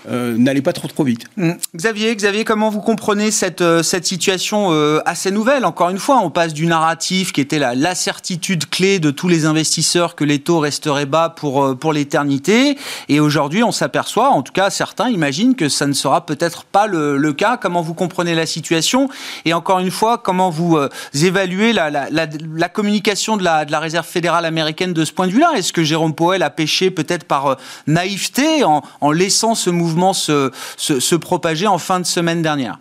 [0.09, 1.27] euh, n'allez pas trop trop vite.
[1.37, 1.53] Mm.
[1.77, 6.21] Xavier, Xavier, comment vous comprenez cette, euh, cette situation euh, assez nouvelle Encore une fois,
[6.23, 10.25] on passe du narratif qui était la, la certitude clé de tous les investisseurs que
[10.25, 12.77] les taux resteraient bas pour, pour l'éternité,
[13.09, 16.87] et aujourd'hui on s'aperçoit, en tout cas certains imaginent que ça ne sera peut-être pas
[16.87, 17.57] le, le, cas.
[17.57, 19.09] Comment vous comprenez la situation?
[19.45, 20.79] Et encore une fois, comment vous
[21.15, 25.33] évaluez la, la, communication de la, de la Réserve fédérale américaine de ce point de
[25.33, 25.53] vue-là?
[25.57, 31.17] Est-ce que Jérôme Powell a péché peut-être par naïveté en, en laissant ce mouvement se,
[31.17, 32.79] propager en fin de semaine dernière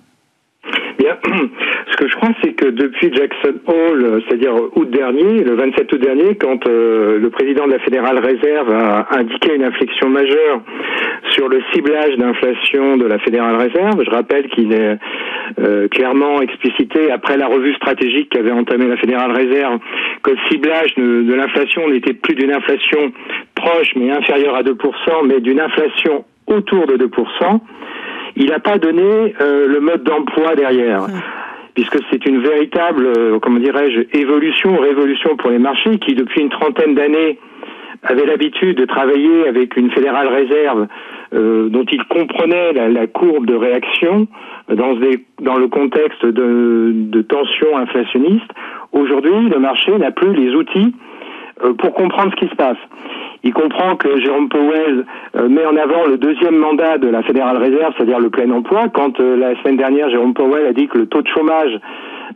[0.97, 1.17] Bien.
[1.91, 6.02] Ce que je crois, c'est que depuis Jackson Hole, c'est-à-dire août dernier, le 27 août
[6.02, 10.62] dernier, quand euh, le président de la Fédérale Réserve a indiqué une inflexion majeure
[11.32, 14.97] sur le ciblage d'inflation de la Fédérale Réserve, je rappelle qu'il est
[15.60, 19.80] euh, clairement explicité après la revue stratégique qu'avait entamée la Fédérale Réserve
[20.24, 23.12] que le ciblage de, de l'inflation n'était plus d'une inflation
[23.56, 24.74] proche mais inférieure à 2%,
[25.26, 27.59] mais d'une inflation autour de 2%,
[28.35, 31.07] il n'a pas donné euh, le mode d'emploi derrière.
[31.73, 36.49] Puisque c'est une véritable, euh, comment dirais-je, évolution, révolution pour les marchés qui, depuis une
[36.49, 37.39] trentaine d'années,
[38.03, 40.87] avaient l'habitude de travailler avec une fédérale réserve
[41.33, 44.27] euh, dont ils comprenaient la, courbe de réaction
[44.69, 44.97] dans,
[45.39, 48.51] dans le contexte de, de tensions inflationnistes.
[48.91, 50.95] Aujourd'hui, le marché n'a plus les outils
[51.77, 52.77] pour comprendre ce qui se passe.
[53.43, 57.58] Il comprend que Jérôme Powell euh, met en avant le deuxième mandat de la Fédérale
[57.58, 58.89] Réserve, c'est-à-dire le plein emploi.
[58.89, 61.80] Quand euh, la semaine dernière, Jérôme Powell a dit que le taux de chômage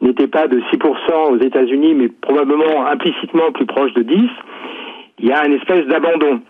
[0.01, 4.29] n'était pas de 6% aux États-Unis, mais probablement implicitement plus proche de 10,
[5.19, 6.41] il y a une espèce d'abandon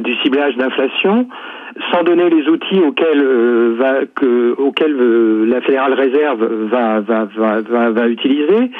[0.00, 1.28] du ciblage d'inflation
[1.90, 7.24] sans donner les outils auxquels euh, va que auxquels euh, la fédérale réserve va va
[7.36, 8.70] va va, va utiliser.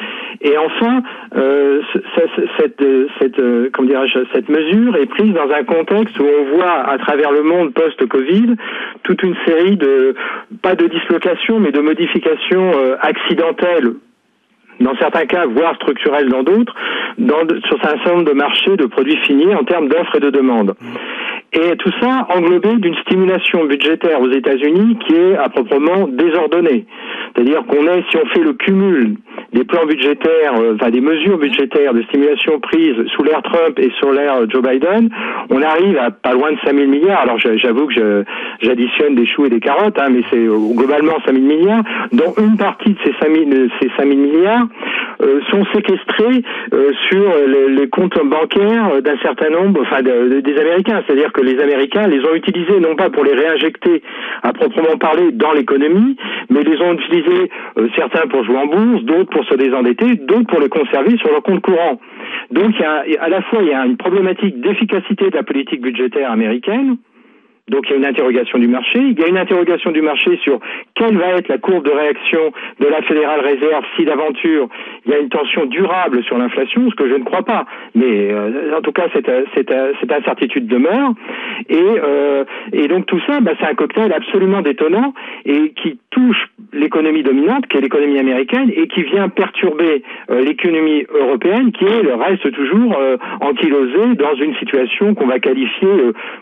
[0.40, 1.02] Et enfin
[1.36, 1.80] euh,
[2.58, 2.84] cette
[3.18, 7.32] cette comment dirais-je cette mesure est prise dans un contexte où on voit à travers
[7.32, 8.54] le monde post-Covid
[9.02, 10.14] toute une série de
[10.62, 13.94] pas de dislocations mais de modifications accidentelles
[14.80, 16.74] dans certains cas, voire structurelles dans d'autres,
[17.18, 20.74] sur un certain nombre de marchés de produits finis en termes d'offres et de demandes.
[21.52, 26.84] Et tout ça englobé d'une stimulation budgétaire aux États-Unis qui est à proprement désordonnée.
[27.34, 29.16] C'est-à-dire qu'on est, si on fait le cumul
[29.52, 33.90] des plans budgétaires, euh, enfin des mesures budgétaires de stimulation prises sous l'ère Trump et
[34.00, 35.10] sous l'ère Joe Biden,
[35.50, 37.20] on arrive à pas loin de 5 000 milliards.
[37.20, 38.24] Alors j'avoue que
[38.60, 42.34] j'additionne des choux et des carottes, hein, mais c'est euh, globalement 5 000 milliards, dont
[42.38, 44.63] une partie de ces 5 000, ces 5 000 milliards
[45.22, 47.24] euh, sont séquestrés euh, sur
[47.68, 51.02] les, comptes bancaires d'un certain nombre, enfin des Américains.
[51.06, 54.02] C'est-à-dire que les Américains les ont utilisés non pas pour les réinjecter
[54.42, 56.16] à proprement parler dans l'économie,
[56.50, 60.46] mais les ont utilisés euh, certains pour jouer en bourse, d'autres pour se désendetter, d'autres
[60.46, 62.00] pour les conserver sur leur compte courant.
[62.50, 65.42] Donc il y a, à la fois il y a une problématique d'efficacité de la
[65.42, 66.96] politique budgétaire américaine,
[67.68, 68.98] donc il y a une interrogation du marché.
[68.98, 70.60] Il y a une interrogation du marché sur
[70.94, 74.68] quelle va être la courbe de réaction de la Fédérale Réserve si d'aventure
[75.06, 77.64] il y a une tension durable sur l'inflation, ce que je ne crois pas.
[77.94, 81.14] Mais euh, en tout cas, cette, cette, cette incertitude demeure.
[81.70, 85.14] Et, euh, et donc tout ça, bah, c'est un cocktail absolument détonnant
[85.46, 91.06] et qui touche l'économie dominante, qui est l'économie américaine, et qui vient perturber euh, l'économie
[91.12, 95.88] européenne, qui est le reste toujours euh, ankylosée dans une situation qu'on va qualifier,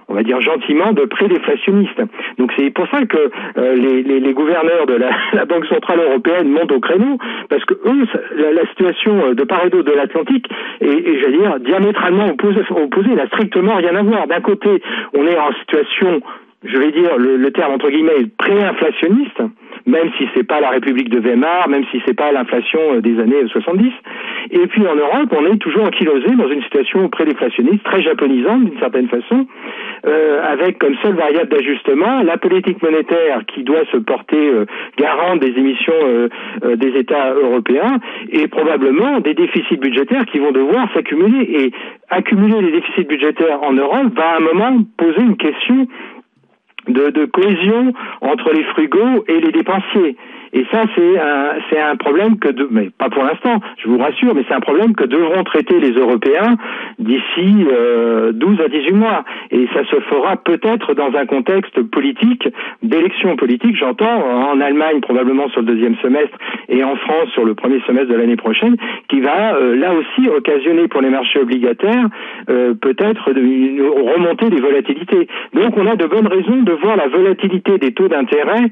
[0.09, 2.01] on va dire gentiment, de pré-déflationniste.
[2.39, 6.49] Donc c'est pour ça que les, les, les, gouverneurs de la, la, Banque centrale européenne
[6.49, 10.47] montent au créneau, parce que eux, la, la situation de part et d'autre de l'Atlantique
[10.81, 14.27] est, est j'allais dire, diamétralement opposée, opposée, n'a strictement rien à voir.
[14.27, 14.83] D'un côté,
[15.15, 16.23] on est en situation
[16.65, 19.43] je vais dire le, le terme entre guillemets pré-inflationniste,
[19.87, 23.19] même si c'est pas la République de Weimar, même si c'est pas l'inflation euh, des
[23.21, 23.91] années 70.
[24.51, 28.79] Et puis en Europe, on est toujours ankylosé dans une situation pré-déflationniste, très japonisante d'une
[28.79, 29.47] certaine façon,
[30.07, 34.67] euh, avec comme seule variable d'ajustement la politique monétaire qui doit se porter euh,
[34.99, 36.29] garante des émissions euh,
[36.65, 37.99] euh, des États européens
[38.31, 41.65] et probablement des déficits budgétaires qui vont devoir s'accumuler.
[41.65, 41.73] Et
[42.11, 45.87] accumuler les déficits budgétaires en Europe va à un moment poser une question
[46.89, 50.17] de, cohésion entre les frugaux et les dépensiers.
[50.53, 53.99] Et ça, c'est un, c'est un problème que, de, mais pas pour l'instant, je vous
[53.99, 56.57] rassure, mais c'est un problème que devront traiter les Européens
[56.99, 59.25] d'ici euh, 12 à 18 mois.
[59.51, 62.49] Et ça se fera peut-être dans un contexte politique,
[62.83, 66.37] d'élection politique, j'entends, en Allemagne probablement sur le deuxième semestre
[66.69, 68.77] et en France sur le premier semestre de l'année prochaine,
[69.09, 72.09] qui va euh, là aussi occasionner pour les marchés obligataires
[72.51, 75.29] euh, peut-être une remontée des volatilités.
[75.55, 78.67] Donc on a de bonnes raisons de voir la volatilité des taux d'intérêt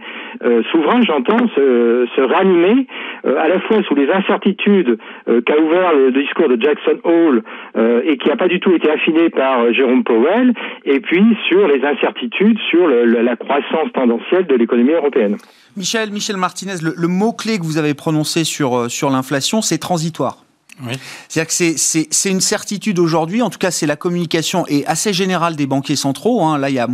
[0.45, 2.87] euh, souverains, j'entends, euh, se ranimer
[3.25, 7.43] euh, à la fois sous les incertitudes euh, qu'a ouvert le discours de Jackson Hole
[8.05, 10.53] et qui n'a pas du tout été affiné par Jérôme Powell,
[10.85, 15.37] et puis sur les incertitudes sur la croissance tendancielle de l'économie européenne.
[15.77, 20.45] Michel, Michel Martinez, le, mot-clé que vous avez prononcé sur l'inflation, c'est transitoire.
[20.87, 20.95] Oui.
[21.29, 21.77] C'est-à-dire que
[22.11, 25.97] c'est une certitude aujourd'hui, en tout cas c'est la communication est assez générale des banquiers
[25.97, 26.43] centraux.
[26.43, 26.59] Hein.
[26.59, 26.88] Là, il y a,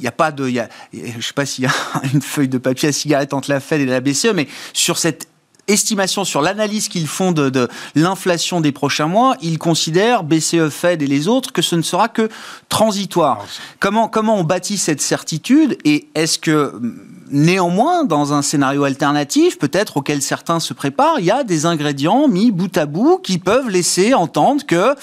[0.00, 1.72] y a pas de, y a, je sais pas s'il y a
[2.14, 5.28] une feuille de papier à cigarette entre la Fed et la BCE, mais sur cette
[5.68, 11.02] estimation sur l'analyse qu'ils font de, de l'inflation des prochains mois, ils considèrent, BCE, Fed
[11.02, 12.28] et les autres, que ce ne sera que
[12.68, 13.44] transitoire.
[13.80, 16.72] Comment, comment on bâtit cette certitude et est-ce que
[17.30, 22.28] Néanmoins, dans un scénario alternatif, peut-être auquel certains se préparent, il y a des ingrédients
[22.28, 24.94] mis bout à bout qui peuvent laisser entendre que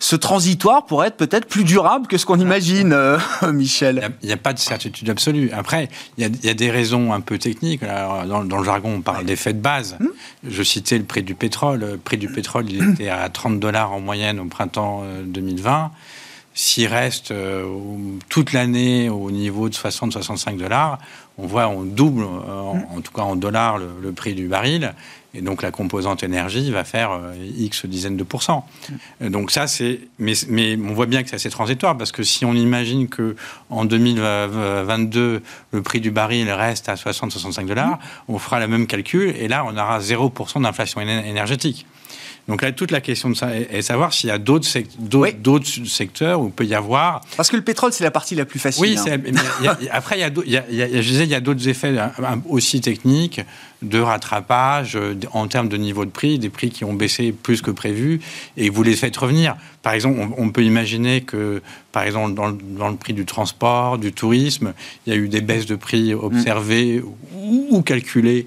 [0.00, 3.18] ce transitoire pourrait être peut-être plus durable que ce qu'on imagine, euh,
[3.52, 4.10] Michel.
[4.22, 5.50] Il n'y a, pas de certitude absolue.
[5.52, 5.88] Après,
[6.18, 7.82] il y a, des raisons un peu techniques.
[7.82, 9.96] dans, le jargon, on parle d'effet de base.
[10.00, 10.08] Hmm.
[10.48, 11.80] Je citais le prix du pétrole.
[11.80, 15.84] Le prix du pétrole, il était à 30 dollars en moyenne au printemps 2020.
[15.84, 15.86] Euh,
[16.54, 17.64] s'il reste euh,
[18.28, 20.98] toute l'année au niveau de 60-65 dollars,
[21.38, 24.94] on voit on double, en, tout cas en dollars, le, prix du baril.
[25.34, 27.18] Et donc la composante énergie va faire
[27.56, 28.66] X dizaines de pourcents.
[29.20, 30.00] Donc ça, c'est.
[30.18, 33.34] Mais, mais, on voit bien que c'est assez transitoire parce que si on imagine que
[33.70, 39.34] en 2022, le prix du baril reste à 60-65 dollars, on fera le même calcul
[39.34, 41.86] et là, on aura 0% d'inflation énergétique.
[42.48, 46.46] Donc là, toute la question de ça est, savoir s'il y a d'autres secteurs où
[46.46, 47.20] il peut y avoir.
[47.36, 48.82] Parce que le pétrole, c'est la partie la plus facile.
[48.82, 49.76] Oui, hein.
[49.90, 51.94] après, il y a, je disais, il y a d'autres effets
[52.48, 53.40] aussi techniques
[53.82, 57.62] de rattrapage euh, en termes de niveau de prix, des prix qui ont baissé plus
[57.62, 58.20] que prévu
[58.56, 59.56] et vous les faites revenir.
[59.82, 62.48] Par exemple, on, peut imaginer que, par exemple, dans
[62.88, 64.72] le, prix du transport, du tourisme,
[65.06, 67.02] il y a eu des baisses de prix observées
[67.34, 68.46] ou calculées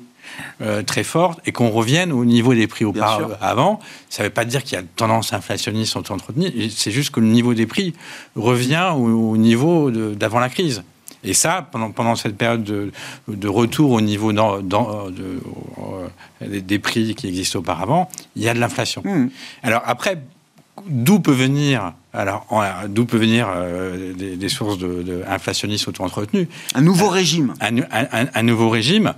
[0.62, 3.80] euh, très forte et qu'on revienne au niveau des prix auparavant.
[4.10, 7.20] Ça ne veut pas dire qu'il y a une tendance inflationniste entretenue, c'est juste que
[7.20, 7.94] le niveau des prix
[8.36, 10.84] revient au, niveau d'avant la crise.
[11.24, 12.92] Et ça, pendant, pendant cette période de,
[13.28, 15.42] de retour au niveau dans, dans, de,
[16.44, 19.02] euh, des prix qui existaient auparavant, il y a de l'inflation.
[19.04, 19.30] Hmm.
[19.64, 20.20] Alors après,
[20.88, 22.48] d'où peut venir alors,
[22.88, 26.48] d'où peut venir euh, des, sources de, de inflationnistes auto-entretenues?
[26.74, 27.54] Un nouveau régime.
[27.60, 29.14] Un, un, un, nouveau régime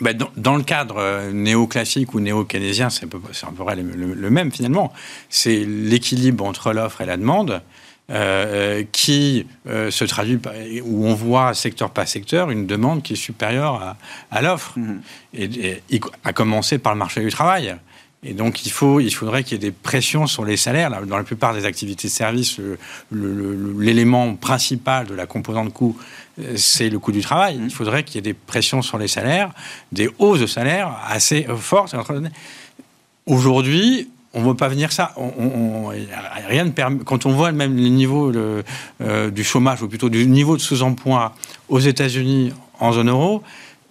[0.00, 4.92] bah, dans, le cadre euh, néoclassique ou néo-keynésien, c'est à peu, près le, même finalement.
[5.28, 7.62] C'est l'équilibre entre l'offre et la demande
[8.10, 10.52] euh, qui euh, se traduit par,
[10.84, 13.96] où on voit secteur par secteur une demande qui est supérieure
[14.30, 15.00] à, l'offre, mmh.
[15.34, 15.82] et,
[16.24, 17.76] à commencer par le marché du travail.
[18.24, 20.90] Et donc, il, faut, il faudrait qu'il y ait des pressions sur les salaires.
[21.06, 22.60] Dans la plupart des activités de service,
[23.12, 25.96] l'élément principal de la composante coût,
[26.56, 27.58] c'est le coût du travail.
[27.62, 29.50] Il faudrait qu'il y ait des pressions sur les salaires,
[29.92, 31.94] des hausses de salaires assez fortes.
[33.26, 35.12] Aujourd'hui, on ne veut pas venir ça.
[35.16, 35.90] On,
[36.48, 40.26] rien ne permet, quand on voit même les niveaux euh, du chômage, ou plutôt du
[40.26, 41.34] niveau de sous-emploi
[41.68, 43.42] aux États-Unis en zone euro,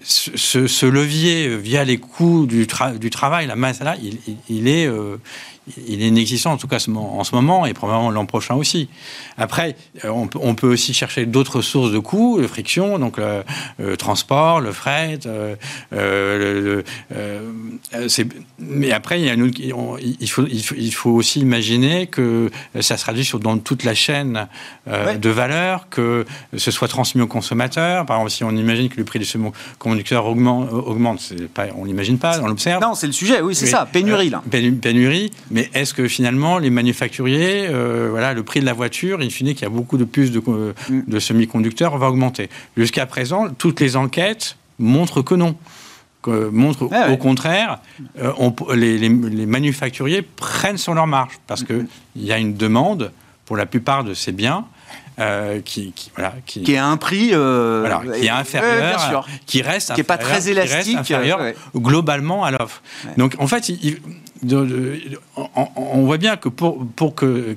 [0.04, 2.68] ce, levier via les coûts du,
[3.00, 5.18] du travail, la masse là, il, il est, euh,
[5.88, 8.90] il est inexistant en tout cas en ce moment et probablement l'an prochain aussi.
[9.38, 9.76] Après,
[10.06, 14.72] euh, on, peut aussi chercher d'autres sources de coûts, de friction, donc le, transport, le
[14.72, 15.20] fret.
[15.26, 15.56] Euh,
[15.94, 16.82] euh,
[18.60, 19.54] mais après, il,
[20.20, 22.50] il, faut, il, faut, aussi imaginer que
[22.80, 24.48] ça se traduit sur, dans toute la chaîne
[24.88, 26.26] de valeur, que
[26.56, 28.06] ce soit transmis au consommateur.
[28.06, 29.28] Par exemple, si on imagine que le prix du
[29.78, 32.82] conducteur augmente, augmente pas, on l'imagine pas, on l'observe.
[32.82, 34.42] Non, c'est le sujet, oui, c'est ça, pénurie là.
[34.50, 39.30] Pénurie, mais est-ce que finalement, les manufacturiers, euh, voilà, le prix de la voiture, in
[39.32, 41.06] fine, qu'il y a beaucoup de plus de, mm.
[41.08, 45.56] de semi-conducteurs, va augmenter Jusqu'à présent, toutes les enquêtes montrent que non.
[46.22, 47.80] Que, montrent ah au contraire,
[48.20, 48.32] euh,
[48.76, 49.10] les, les,
[49.48, 51.88] manufacturiers prennent sur leur marge parce qu'il mm.
[52.17, 53.12] il y a une demande
[53.48, 54.63] pour la plupart de ces biens
[55.20, 59.63] euh, qui, qui, voilà, qui, qui, est à un prix euh, qui est inférieur, qui
[59.63, 61.39] reste qui est pas très élastique, inférieur
[61.76, 62.84] globalement à l'offre.
[63.17, 63.98] Donc en fait, il,
[64.45, 67.56] on, voit bien que pour, pour que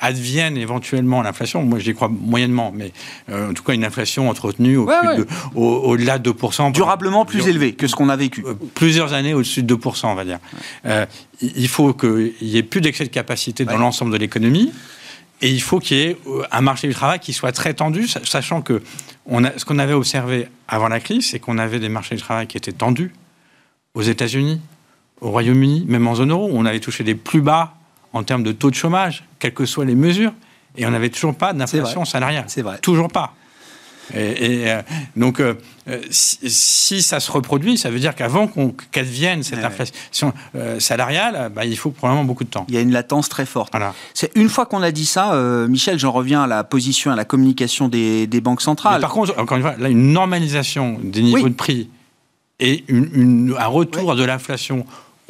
[0.00, 2.92] advienne éventuellement l'inflation, moi j'y crois moyennement, mais
[3.30, 6.72] euh, en tout cas une inflation entretenue au-delà de, 2%.
[6.72, 8.44] Durablement plus élevée que ce qu'on a vécu.
[8.46, 10.38] Euh, plusieurs années au-dessus de 2%, on va dire.
[10.86, 11.06] Euh,
[11.40, 14.72] il faut qu'il n'y ait plus d'excès de capacité dans l'ensemble de l'économie.
[15.44, 16.16] Et il faut qu'il y ait
[16.52, 18.80] un marché du travail qui soit très tendu, sachant que
[19.26, 22.22] on a, ce qu'on avait observé avant la crise, c'est qu'on avait des marchés du
[22.22, 23.12] travail qui étaient tendus
[23.94, 24.60] aux États-Unis,
[25.22, 27.74] au Royaume-Uni, même en zone euro, on avait touché des plus bas
[28.12, 30.32] en termes de taux de chômage, quelles que soient les mesures,
[30.76, 32.44] et on n'avait toujours pas d'inflation salariale.
[32.48, 32.78] C'est vrai.
[32.78, 33.34] Toujours pas.
[34.14, 34.82] Et, euh,
[35.16, 35.54] donc, euh,
[36.10, 38.50] si, ça se reproduit, ça veut dire qu'avant
[38.90, 42.66] qu'advienne cette inflation euh, salariale, bah, il faut probablement beaucoup de temps.
[42.68, 43.72] Il y a une latence très forte.
[44.12, 45.34] C'est une fois qu'on a dit ça,
[45.68, 49.00] Michel, j'en reviens à la position, à la communication des, banques centrales.
[49.00, 51.88] par contre, encore une fois, là, une normalisation des niveaux de prix
[52.60, 54.84] et un retour de l'inflation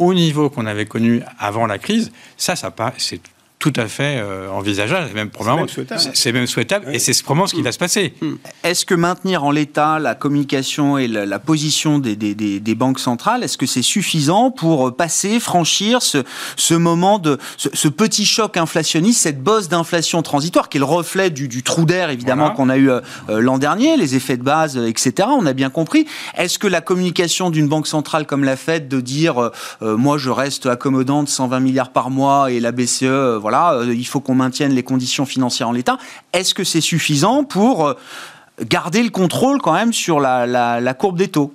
[0.06, 3.20] au niveau qu'on avait connu avant la crise, ça, ça c'est
[3.62, 5.68] tout à fait euh, envisageable, c'est même probablement
[6.14, 8.12] c'est même souhaitable, et c'est probablement ce qui va se passer.
[8.20, 8.34] Hmm.
[8.64, 13.44] Est-ce que maintenir en l'état la communication et la, position des, des, des, banques centrales,
[13.44, 16.24] est-ce que c'est suffisant pour passer, franchir ce,
[16.56, 21.30] ce moment de ce, petit choc inflationniste, cette bosse d'inflation transitoire qui est le reflet
[21.30, 24.42] du, du trou d'air évidemment qu'on a eu euh, euh, l'an dernier, les effets de
[24.42, 25.28] base, etc.
[25.30, 26.08] On a bien compris.
[26.36, 30.66] Est-ce que la communication d'une banque centrale comme la Fed de dire moi je reste
[30.66, 34.82] accommodante 120 milliards par mois et la BCE voilà euh, il faut qu'on maintienne les
[34.82, 35.98] conditions financières en l'état.
[36.32, 37.94] Est-ce que c'est suffisant pour euh,
[38.62, 41.52] garder le contrôle quand même sur la, courbe des taux?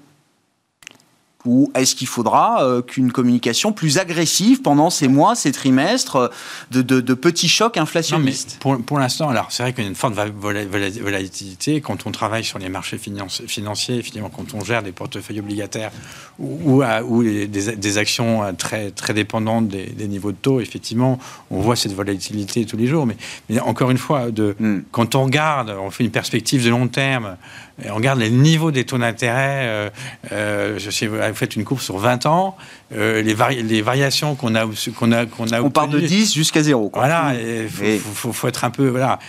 [1.47, 6.29] Ou est-ce qu'il faudra euh, qu'une communication plus agressive pendant ces mois, ces trimestres
[6.71, 8.57] de, de, petits chocs inflationnistes?
[8.59, 12.43] Pour, pour l'instant, alors c'est vrai qu'il y a une forte volatilité quand on travaille
[12.43, 15.91] sur les marchés financiers, finalement, quand on gère des portefeuilles obligataires
[16.37, 21.17] ou, ou, des, actions très, très dépendantes des, niveaux de taux, effectivement,
[21.49, 23.05] on voit cette volatilité tous les jours.
[23.05, 23.15] Mais,
[23.49, 24.81] mais encore une fois, de, hmm.
[24.91, 27.37] quand on regarde, on fait une perspective de long terme,
[27.83, 29.89] et on regarde les niveaux des taux d'intérêt, euh,
[30.31, 32.57] euh, je sais, vous faites une courbe sur 20 ans,
[32.95, 36.63] euh, les, les, variations qu'on a, qu'on a, qu'on a On part de 10 jusqu'à
[36.63, 36.91] 0.
[36.93, 39.19] Voilà, il faut, faut, être un peu, voilà,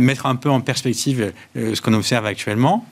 [0.00, 2.86] mettre un peu en perspective ce qu'on observe actuellement.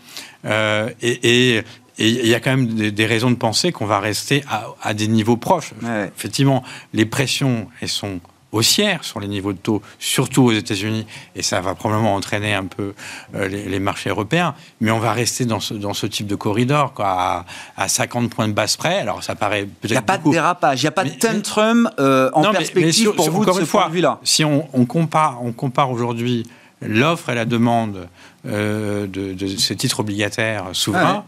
[0.44, 1.62] et,
[1.98, 4.44] il y a quand même des, raisons de penser qu'on va rester
[4.82, 5.72] à, des niveaux proches.
[6.14, 8.20] Effectivement, les pressions, elles sont
[8.56, 12.64] haussière sur les niveaux de taux, surtout aux États-Unis, et ça va probablement entraîner un
[12.64, 12.94] peu
[13.34, 14.54] euh, les, marchés européens.
[14.80, 17.44] Mais on va rester dans ce, dans ce type de corridor, quoi,
[17.76, 18.98] à, 50 points de base près.
[18.98, 19.90] Alors ça paraît peut-être.
[19.90, 23.12] Il n'y a pas de dérapage, il n'y a pas de tantrum euh, en perspective
[23.12, 24.18] pour vous de ce point de vue-là.
[24.24, 26.46] Si on, compare, on compare aujourd'hui
[26.82, 28.08] l'offre et la demande
[28.46, 31.24] euh, de, ces titres obligataires souverains,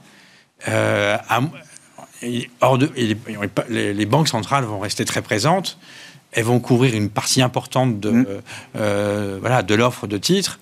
[2.61, 5.79] hors de, les, les banques centrales vont rester très présentes
[6.33, 8.27] elles vont couvrir une partie importante de, mm.
[8.77, 10.59] euh, voilà, de l'offre de titres.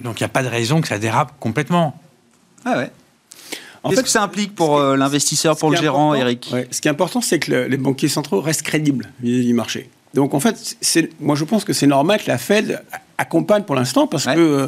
[0.00, 1.98] Donc il n'y a pas de raison que ça dérape complètement.
[2.64, 2.90] Ah ouais.
[3.88, 7.20] Qu'est-ce que ça implique pour euh, l'investisseur, pour le gérant, Eric Ce qui est important,
[7.20, 9.90] c'est que les banquiers centraux restent crédibles vis-à-vis du marché.
[10.14, 10.76] Donc en fait,
[11.20, 12.82] moi je pense que c'est normal que la Fed
[13.18, 14.66] accompagne pour l'instant parce que euh,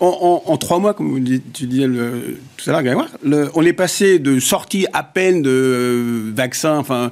[0.00, 3.06] en, trois mois, comme tu disais le, tout à l'heure,
[3.54, 7.10] on est passé de sortie à peine de euh, vaccins, enfin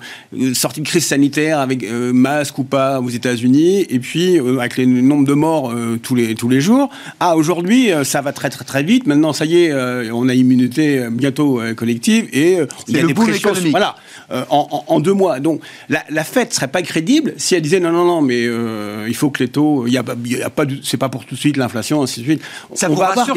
[0.54, 4.86] sortie de crise sanitaire avec euh, masque ou pas aux États-Unis, et puis avec le
[4.86, 6.90] nombre de morts tous les tous les jours,
[7.20, 9.06] à aujourd'hui ça va très très très vite.
[9.06, 13.52] Maintenant ça y est, on a immunité bientôt collective et il y a des pressions.
[13.70, 13.96] Voilà,
[14.50, 15.40] en, deux mois.
[15.40, 19.14] Donc la, la Fed serait pas crédible si elle disait non non non mais il
[19.14, 21.35] faut que les taux, il y a, y a pas de c'est pas pour tout
[21.35, 22.42] de suite l'inflation, ainsi de suite.
[22.74, 23.35] Ça on vous rassure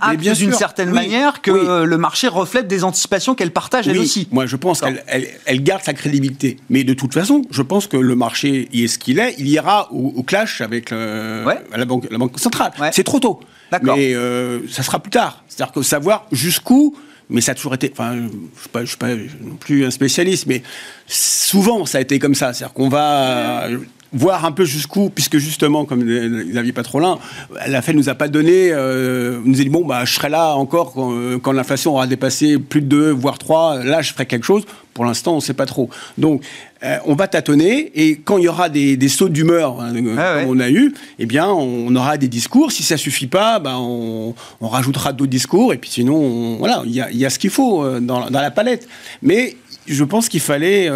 [0.00, 4.28] acte d'une certaine manière que le marché reflète des anticipations qu'elle partage elle aussi.
[4.30, 5.02] Moi, je pense qu'elle
[5.46, 6.58] elle, garde sa crédibilité.
[6.70, 9.34] Mais de toute façon, je pense que le marché est ce qu'il est.
[9.38, 12.72] Il ira au, clash avec la, banque, la banque centrale.
[12.92, 13.40] C'est trop tôt.
[13.82, 15.42] Mais euh, ça sera plus tard.
[15.48, 16.96] C'est-à-dire que savoir jusqu'où
[17.30, 17.90] mais ça a toujours été.
[17.90, 20.62] Enfin, je ne suis, pas non plus un spécialiste, mais
[21.06, 22.52] souvent ça a été comme ça.
[22.52, 23.68] C'est-à-dire qu'on va
[24.14, 27.18] voir un peu jusqu'où, puisque justement, comme Xavier Patrolin,
[27.66, 30.54] la Fed nous a pas donné, euh, nous a dit bon bah je serai là
[30.54, 34.26] encore quand, euh, quand l'inflation aura dépassé plus de 2 voire 3, là je ferai
[34.26, 34.64] quelque chose.
[34.94, 35.90] Pour l'instant, on ne sait pas trop.
[36.18, 36.44] Donc,
[36.84, 40.36] euh, on va tâtonner et quand il y aura des, des sauts d'humeur hein, ah
[40.46, 42.70] on a eu, eh bien, on aura des discours.
[42.70, 46.92] Si ça suffit pas, ben, on, on rajoutera d'autres discours et puis sinon, voilà, il
[46.92, 48.86] y a, y a, ce qu'il faut dans, dans, la palette.
[49.20, 49.56] Mais
[49.88, 50.88] je pense qu'il fallait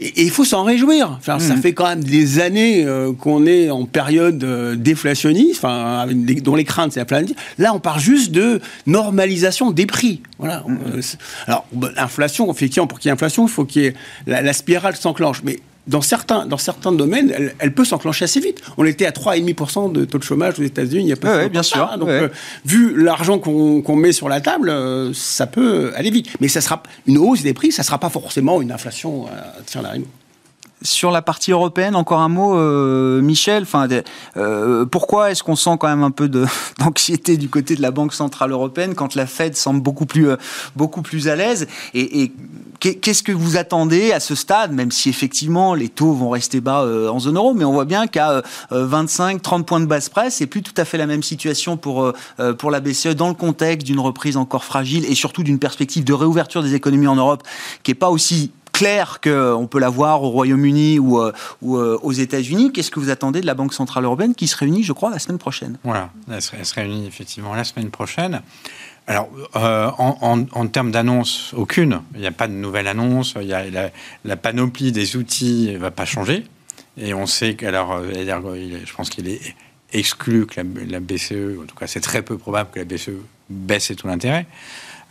[0.00, 1.10] et, il faut s'en réjouir.
[1.18, 1.60] Enfin, Ça mm.
[1.60, 6.06] fait quand même des années euh, qu'on est en période euh, déflationniste, enfin,
[6.42, 7.34] dont les craintes, c'est la planète.
[7.58, 10.22] Là, on part juste de normalisation des prix.
[10.38, 10.64] Voilà.
[10.66, 10.78] Mm.
[10.94, 11.00] Euh,
[11.46, 13.94] alors, l'inflation, effectivement, pour qu'il y ait inflation, il faut qu'il y ait
[14.26, 15.42] la, la spirale s'enclenche.
[15.44, 18.60] Mais dans certains, dans certains domaines, elle, peut s'enclencher assez vite.
[18.76, 21.48] On était à 3,5% de taux de chômage aux États-Unis il y a pas ouais,
[21.48, 21.88] bien sûr.
[21.98, 22.28] donc, euh,
[22.64, 26.28] vu l'argent qu'on met sur la table, euh, ça peut aller vite.
[26.40, 29.82] Mais ça sera une hausse des prix, ça ne sera pas forcément une inflation à
[29.82, 29.92] la
[30.86, 33.64] sur la partie européenne, encore un mot, euh, Michel.
[33.64, 33.88] Enfin,
[34.36, 36.28] euh, pourquoi est-ce qu'on sent quand même un peu
[36.78, 40.36] d'anxiété du côté de la Banque centrale européenne quand la Fed semble beaucoup plus, euh,
[40.76, 42.32] beaucoup plus à l'aise Et,
[42.78, 46.86] qu'est-ce que vous attendez à ce stade, même si effectivement les taux vont rester bas
[47.10, 50.62] en zone euro, mais on voit bien qu'à 25-30 points de base presse, c'est plus
[50.62, 52.12] tout à fait la même situation pour
[52.58, 56.12] pour la BCE dans le contexte d'une reprise encore fragile et surtout d'une perspective de
[56.12, 57.42] réouverture des économies en Europe
[57.82, 61.32] qui est pas aussi clair qu'on peut l'avoir au Royaume-Uni ou, euh,
[61.64, 62.72] euh, aux États-Unis.
[62.72, 65.18] Qu'est-ce que vous attendez de la Banque Centrale Européenne qui se réunit, je crois, la
[65.18, 65.78] semaine prochaine?
[65.82, 68.42] Voilà, elle se, réunit effectivement la semaine prochaine.
[69.06, 72.02] Alors, euh, en, termes d'annonce, aucune.
[72.14, 73.34] Il n'y a pas de nouvelle annonce.
[73.40, 73.64] Il y a
[74.24, 76.44] la, panoplie des outils ne va pas changer.
[76.98, 79.40] Et on sait qu'alors, je pense qu'il est
[79.92, 83.10] exclu que la, la, BCE, en tout cas c'est très peu probable que la BCE
[83.48, 84.46] baisse ses taux d'intérêt.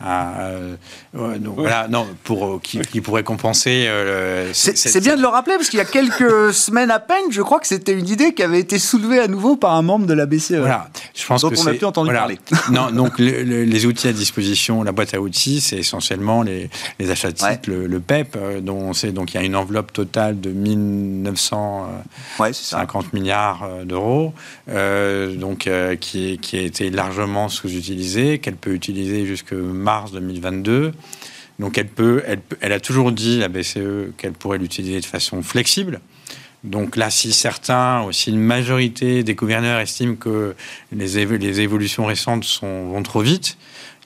[0.03, 0.75] Euh,
[1.13, 3.85] donc, voilà, non, pour euh, qui, pourrait compenser.
[3.87, 7.41] Euh, c'est bien de le rappeler parce qu'il y a quelques semaines à peine, je
[7.41, 10.13] crois que c'était une idée qui avait été soulevée à nouveau par un membre de
[10.13, 10.55] la BCE.
[10.55, 12.37] Voilà, je pense dont on n'a plus entendu parler.
[12.71, 17.31] non, donc les outils à disposition, la boîte à outils, c'est essentiellement les, les, achats
[17.31, 20.49] de titres, le, PEP, dont on sait donc il y a une enveloppe totale de
[20.49, 24.33] 1950 milliards d'euros,
[24.67, 25.69] donc
[26.01, 29.53] qui, qui a été largement sous-utilisée, qu'elle peut utiliser jusque
[29.85, 30.91] mars 2022.
[31.59, 35.41] Donc elle peut, elle, elle a toujours dit la BCE qu'elle pourrait l'utiliser de façon
[35.41, 36.01] flexible.
[36.65, 40.55] Donc là, si certains, aussi une majorité des gouverneurs estiment que
[40.91, 43.57] les, les évolutions récentes sont, vont trop vite,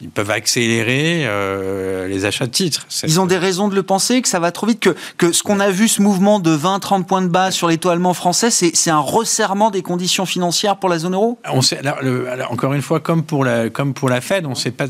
[0.01, 2.87] ils peuvent accélérer euh, les achats de titres.
[3.03, 5.43] Ils ont des raisons de le penser, que ça va trop vite, que, que ce
[5.43, 8.49] qu'on a vu, ce mouvement de 20-30 points de base sur les taux allemands français,
[8.49, 11.39] c'est un resserrement des conditions financières pour la zone euro?
[11.51, 11.81] On sait,
[12.49, 14.85] Encore une fois, comme pour la, comme pour la Fed, on sait pas.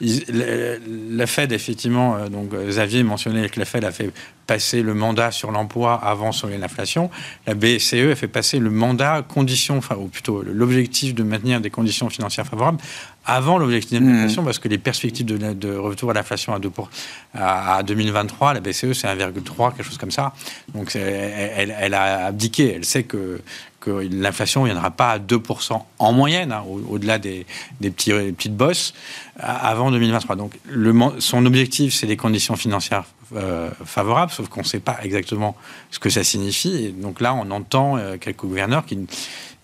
[0.00, 4.10] la Fed, effectivement, euh, donc Xavier mentionnait que la Fed a fait
[4.52, 7.08] passer le mandat sur l'emploi avant sur l'inflation.
[7.46, 11.70] La BCE a fait passer le mandat conditions, enfin, ou plutôt l'objectif de maintenir des
[11.70, 12.76] conditions financières favorables
[13.24, 14.44] avant l'objectif de l'inflation, mmh.
[14.44, 16.90] parce que les perspectives de, retour à l'inflation à, 2 pour,
[17.34, 20.34] à, 2023, la BCE, c'est 1,3, quelque chose comme ça.
[20.74, 22.74] Donc elle, elle, a abdiqué.
[22.74, 23.40] Elle sait que,
[23.80, 27.46] que l'inflation, en aura pas à 2% en moyenne, hein, au-delà des,
[27.80, 28.92] des, petits, petites bosses,
[29.38, 30.36] avant 2023.
[30.36, 33.04] Donc le, son objectif, c'est des conditions financières
[33.36, 35.56] euh, favorables, sauf qu'on ne sait pas exactement
[35.90, 36.86] ce que ça signifie.
[36.86, 38.98] Et donc là, on entend euh, quelques gouverneurs qui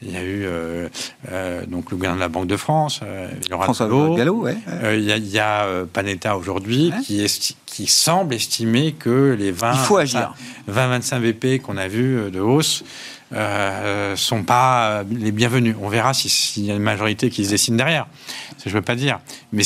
[0.01, 0.89] il y a eu euh,
[1.67, 4.43] donc le gouverneur de la Banque de France, euh, François Gallo.
[4.43, 4.57] Ouais,
[4.95, 7.27] il y a, y a Panetta aujourd'hui qui,
[7.67, 12.85] qui semble estimer que les 20, 20-25 BP qu'on a vu de hausse
[13.33, 15.77] euh, sont pas les bienvenus.
[15.81, 18.07] On verra s'il y a une majorité qui se dessine derrière.
[18.65, 19.21] Je ne veux pas dire.
[19.53, 19.63] Mais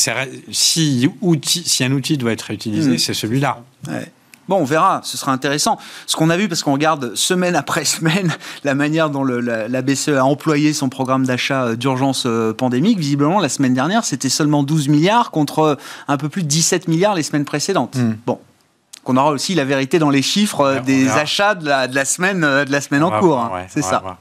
[0.50, 2.98] si, outil, si un outil doit être utilisé, mmh.
[2.98, 3.62] c'est celui-là.
[3.88, 4.10] Ouais.
[4.48, 5.78] Bon, on verra, ce sera intéressant.
[6.06, 8.32] Ce qu'on a vu, parce qu'on regarde semaine après semaine
[8.64, 13.40] la manière dont la, BCE a employé son programme d'achat euh, d'urgence euh, pandémique, visiblement,
[13.40, 17.22] la semaine dernière, c'était seulement 12 milliards contre un peu plus de 17 milliards les
[17.22, 17.96] semaines précédentes.
[17.96, 18.14] Hmm.
[18.26, 18.38] Bon,
[19.04, 22.04] qu'on aura aussi la vérité dans les chiffres euh, des achats de la, de la,
[22.04, 23.38] semaine, euh, de la semaine en cours.
[23.38, 23.64] Hein.
[23.68, 24.18] c'est ça.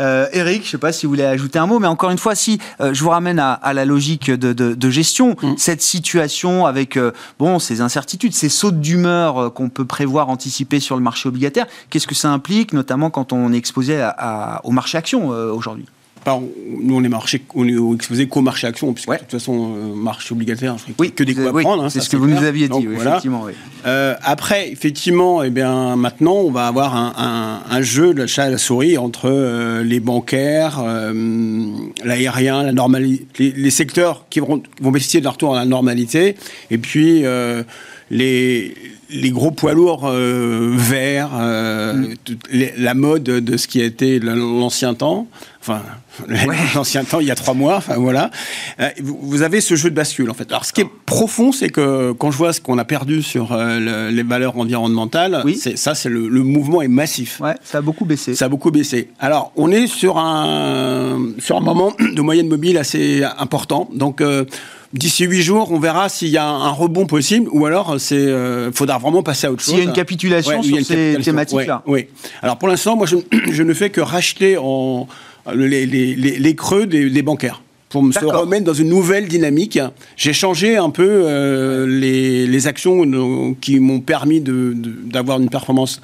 [0.00, 2.18] Euh, Eric, je ne sais pas si vous voulez ajouter un mot, mais encore une
[2.18, 5.54] fois, si euh, je vous ramène à, à la logique de, de, de gestion, mm.
[5.56, 6.98] cette situation avec
[7.38, 12.06] bon ces incertitudes, ces sautes d'humeur qu'on peut prévoir, anticiper sur le marché obligataire, qu'est-ce
[12.06, 15.86] que ça implique, notamment quand on est exposé à, à, au marché action aujourd'hui?
[16.34, 19.94] Nous, on est, marché, on est exposé qu'au marché action, puisque de toute façon, euh,
[19.94, 21.84] marché obligataire, oui, que des coups à prendre.
[21.84, 23.46] Hein, c'est ce que vous nous aviez dit, effectivement.
[23.86, 28.50] Euh, après, effectivement, eh bien, maintenant, on va avoir un, jeu de la chat à
[28.50, 30.82] la souris entre euh, les bancaires,
[32.04, 36.36] l'aérien, la normalité, les, secteurs qui vont, vont bénéficier de leur retour à la normalité,
[36.70, 37.24] et puis
[38.10, 38.74] les
[39.10, 42.14] les gros poids lourds verts, mm.
[42.78, 45.28] la mode de ce qui a été l'ancien temps,
[45.60, 45.82] enfin
[46.74, 48.30] l'ancien temps, il y a trois mois, enfin voilà.
[48.80, 50.50] Euh, vous avez ce jeu de bascule en fait.
[50.50, 53.52] Alors ce qui est profond, c'est que quand je vois ce qu'on a perdu sur
[53.52, 55.56] euh, les valeurs environnementales, oui.
[55.56, 57.40] ça c'est le, mouvement est massif.
[57.40, 58.34] Ouais, ça a beaucoup baissé.
[58.34, 59.10] Ça a beaucoup baissé.
[59.18, 63.88] Alors on est sur un sur un moment de moyenne mobile assez important.
[63.92, 64.44] Donc euh,
[64.96, 68.32] D'ici huit jours, on verra s'il y a un rebond possible ou alors c'est
[68.72, 69.74] faudra vraiment passer à autre chose.
[69.74, 71.82] S'il y a une capitulation sur ces thématiques-là.
[71.86, 72.06] Oui,
[72.42, 73.16] Alors pour l'instant, moi je,
[73.52, 75.06] je, ne fais que racheter en
[75.54, 79.78] les, creux des, bancaires pour me remettre dans une nouvelle dynamique.
[80.16, 86.00] J'ai changé un peu euh, les, actions qui m'ont permis d'avoir une performance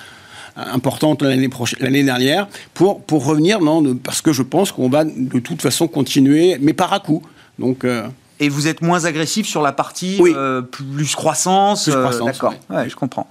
[0.57, 5.63] importante l'année dernière pour, pour revenir, non, parce que je pense qu'on va de toute
[5.63, 7.23] façon continuer, mais par à coup.
[7.59, 8.07] Donc, euh,
[8.43, 13.29] Et vous êtes moins agressif sur la partie euh, plus croissance, D'accord, je comprends.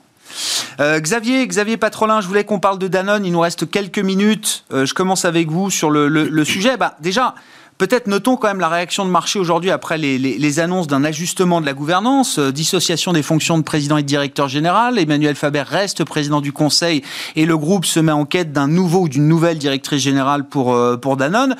[0.80, 3.26] Euh, Xavier, Xavier Patrolin, je voulais qu'on parle de Danone.
[3.26, 4.64] Il nous reste quelques minutes.
[4.72, 6.78] Euh, je commence avec vous sur le, sujet.
[6.78, 7.36] Bah, déjà,
[7.78, 11.66] Peut-être notons quand même la réaction de marché aujourd'hui après les, annonces d'un ajustement de
[11.66, 15.00] la gouvernance, euh, dissociation des fonctions de président et de directeur général.
[15.00, 17.02] Emmanuel Faber reste président du conseil
[17.36, 20.78] et le groupe se met en quête d'un nouveau ou d'une nouvelle directrice générale pour,
[21.02, 21.56] pour Danone.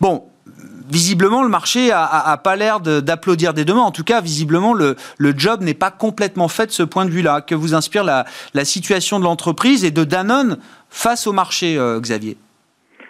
[0.00, 0.24] Bon,
[0.90, 3.80] visiblement, le marché a, pas l'air d'applaudir des mains.
[3.80, 4.96] En tout cas, visiblement, le,
[5.36, 7.40] job n'est pas complètement fait de ce point de vue-là.
[7.40, 8.24] Que vous inspire la,
[8.64, 10.58] situation de l'entreprise et de Danone
[10.88, 12.36] face au marché, euh, Xavier?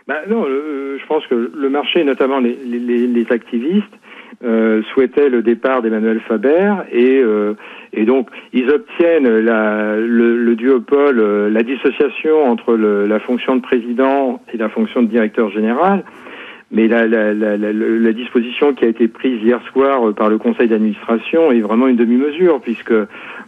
[0.06, 3.84] Bah Non, je pense que le marché, notamment les, activistes,
[4.44, 7.54] euh, souhaitaient le départ d'Emmanuel Faber euh,
[7.94, 14.68] et donc ils obtiennent le, duopole, la dissociation entre la fonction de président et la
[14.68, 16.04] fonction de directeur général.
[16.72, 21.60] Mais la, disposition qui a été prise hier soir euh, par le conseil d'administration est
[21.60, 22.92] vraiment une demi-mesure, puisque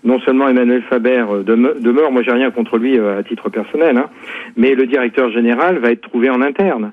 [0.05, 3.97] non seulement Emmanuel Faber euh, demeure, moi j'ai rien contre lui euh, à titre personnel,
[3.97, 4.09] hein,
[4.57, 6.93] mais le directeur général va être trouvé en interne.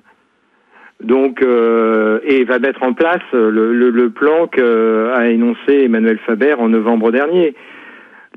[1.04, 6.54] Donc, euh, et va mettre en place le, le, le plan qu'a énoncé Emmanuel Faber
[6.58, 7.54] en novembre dernier.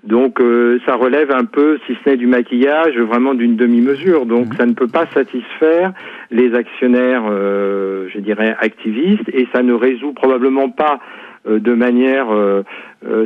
[0.04, 4.26] Donc euh, ça relève un peu, si ce n'est du maquillage, vraiment d'une demi-mesure.
[4.26, 4.52] Donc mhm.
[4.54, 5.92] ça ne peut pas satisfaire
[6.30, 11.00] les actionnaires, euh, je dirais, activistes, et ça ne résout probablement pas
[11.46, 12.26] de manière,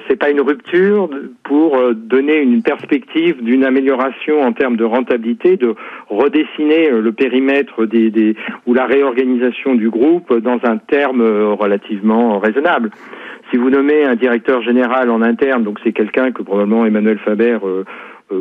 [0.08, 1.08] c'est pas une rupture
[1.44, 5.74] pour donner une perspective d'une amélioration en termes de rentabilité, de
[6.08, 8.36] redessiner le périmètre des, des
[8.66, 12.90] ou la réorganisation du groupe dans un terme relativement raisonnable.
[13.52, 17.58] Si vous nommez un directeur général en interne, donc c'est quelqu'un que probablement Emmanuel Faber
[17.62, 17.84] euh, euh,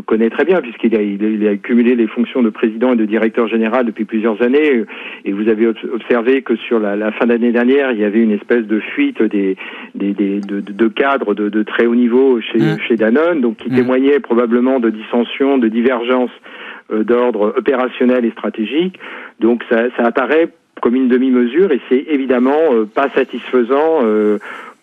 [0.06, 3.48] connaît très bien puisqu'il a, il a, accumulé les fonctions de président et de directeur
[3.48, 4.86] général depuis plusieurs années euh,
[5.26, 8.66] et vous avez observé que sur la, fin d'année dernière il y avait une espèce
[8.66, 9.58] de fuite des,
[9.96, 12.78] des, des de, cadres de, de, très haut niveau chez, mmh.
[12.88, 13.76] chez Danone donc qui mmh.
[13.76, 16.32] témoignait probablement de dissensions, de divergences
[16.92, 19.00] d'ordre opérationnel et stratégique
[19.40, 20.50] donc ça, ça apparaît
[20.82, 24.00] comme une demi-mesure et c'est évidemment pas satisfaisant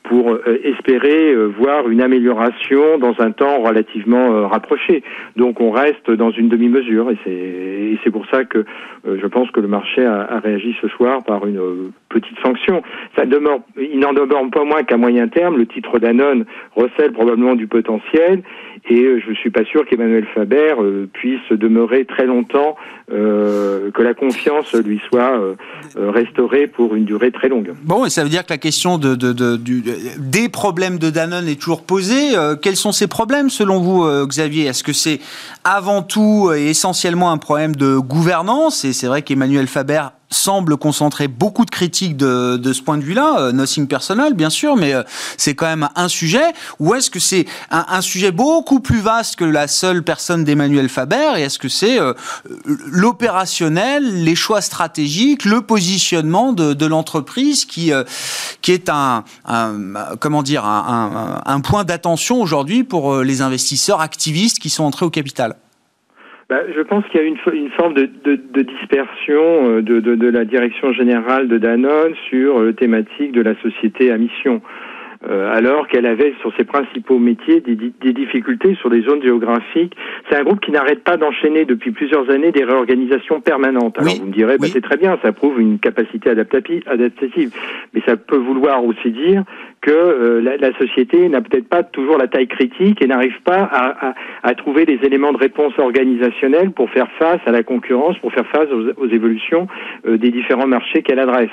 [0.09, 5.03] pour euh, espérer euh, voir une amélioration dans un temps relativement euh, rapproché.
[5.37, 8.65] Donc on reste dans une demi-mesure et c'est pour ça que
[9.05, 12.83] je pense que le marché a, réagi ce soir par une petite sanction.
[13.17, 16.45] Ça demeure, il n'en demeure pas moins qu'à moyen terme, le titre d'Anon
[16.75, 18.43] recèle probablement du potentiel
[18.89, 20.75] et je ne suis pas sûr qu'Emmanuel Faber
[21.13, 22.77] puisse demeurer très longtemps,
[23.09, 25.57] que la confiance lui soit
[25.97, 27.73] restaurée pour une durée très longue.
[27.85, 29.17] Bon, et ça veut dire que la question de
[29.57, 29.83] du,
[30.19, 32.37] des problèmes de Danone est toujours posé.
[32.37, 34.67] Euh, quels sont ces problèmes selon vous, euh, Xavier?
[34.67, 35.21] Est-ce que c'est
[35.65, 38.85] avant tout et essentiellement un problème de gouvernance?
[38.85, 43.03] Et c'est vrai qu'Emmanuel Faber semble concentrer beaucoup de critiques de, de ce point de
[43.03, 45.03] vue-là, euh, nothing personal bien sûr, mais euh,
[45.37, 49.37] c'est quand même un sujet, ou est-ce que c'est un, un, sujet beaucoup plus vaste
[49.37, 52.13] que la seule personne d'Emmanuel Faber, et est-ce que c'est euh,
[52.87, 57.93] l'opérationnel, les choix stratégiques, le positionnement de, de l'entreprise qui,
[58.63, 59.73] qui est un, un
[60.21, 65.11] comment dire, un, un point d'attention aujourd'hui pour les investisseurs activistes qui sont entrés au
[65.11, 65.57] capital?
[66.49, 70.01] Bah, je pense qu'il y a une, une forme de, de, de dispersion euh, de,
[70.01, 74.63] de, la direction générale de Danone sur le thématique de la société à mission.
[75.29, 79.97] Euh, alors qu'elle avait sur ses principaux métiers des, des, difficultés sur des zones géographiques.
[80.31, 83.99] C'est un groupe qui n'arrête pas d'enchaîner depuis plusieurs années des réorganisations permanentes.
[83.99, 87.51] Alors vous me direz, bah, c'est très bien, ça prouve une capacité adaptative,
[87.93, 89.43] mais ça peut vouloir aussi dire
[89.81, 93.63] que euh, la, la, société n'a peut-être pas toujours la taille critique et n'arrive pas
[93.63, 98.19] à, à, à, trouver les éléments de réponse organisationnelle pour faire face à la concurrence,
[98.19, 99.69] pour faire face aux, aux évolutions
[100.07, 101.51] euh, des différents marchés qu'elle adresse.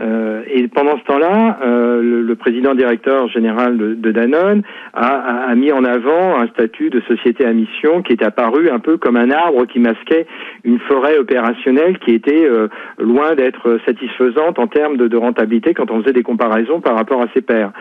[0.00, 4.62] Euh, et pendant ce temps-là, euh, le, le, président directeur général de, de Danone
[4.92, 8.80] a, a, mis en avant un statut de société à mission qui est apparu un
[8.80, 10.26] peu comme un arbre qui masquait
[10.64, 15.90] une forêt opérationnelle qui était euh, loin d'être satisfaisante en termes de, de, rentabilité quand
[15.92, 17.72] on faisait des comparaisons par rapport à ses pairs.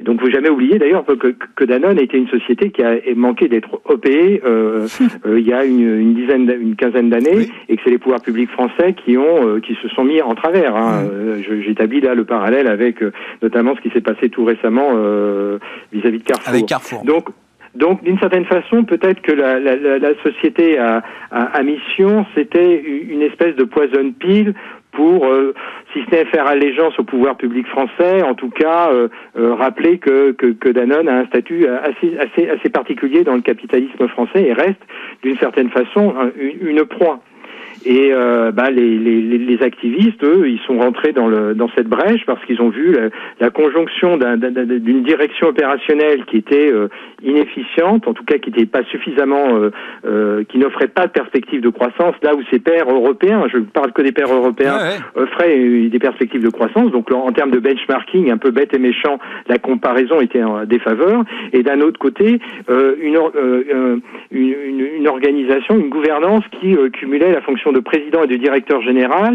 [0.00, 3.80] Donc, faut jamais oublier d'ailleurs que, que, Danone était une société qui a manqué d'être
[3.86, 4.86] opée euh,
[5.24, 8.20] euh, il y a une, une dizaine, une quinzaine d'années, et que c'est les pouvoirs
[8.20, 10.76] publics français qui ont, euh, qui se sont mis en travers.
[10.76, 11.08] Hein.
[11.10, 13.02] Euh, j'établis là le parallèle avec
[13.42, 14.90] notamment ce qui s'est passé tout récemment
[15.92, 16.48] vis-à-vis -vis de Carrefour.
[16.48, 17.04] Avec Carrefour.
[17.04, 17.28] Donc,
[17.74, 22.82] donc, d'une certaine façon, peut-être que la, la, la, société à, à, à mission, c'était
[22.82, 24.54] une espèce de poison pile
[24.96, 25.54] pour, euh,
[25.92, 29.98] si ce n'est faire allégeance au pouvoir public français, en tout cas euh, euh, rappeler
[29.98, 34.52] que, que, Danone a un statut assez, assez, assez particulier dans le capitalisme français et
[34.52, 34.80] reste
[35.22, 37.20] d'une certaine façon une, une proie.
[37.88, 41.86] Et euh, bah, les, les, les, activistes, eux, ils sont rentrés dans, le, dans cette
[41.86, 46.88] brèche parce qu'ils ont vu la, la conjonction d'une direction opérationnelle qui était euh,
[47.22, 49.70] inefficiente, en tout cas qui n'était pas suffisamment, euh,
[50.04, 53.92] euh, qui n'offrait pas de perspective de croissance, là où ces pairs européens, je parle
[53.92, 55.22] que des pairs européens, ouais, ouais.
[55.22, 56.90] offraient des perspectives de croissance.
[56.90, 61.22] Donc en termes de benchmarking, un peu bête et méchant, la comparaison était en défaveur.
[61.52, 63.16] Et d'un autre côté, euh, une,
[64.32, 68.80] une, une, une, organisation, une gouvernance qui cumulait la fonction de président et de directeur
[68.90, 69.32] général,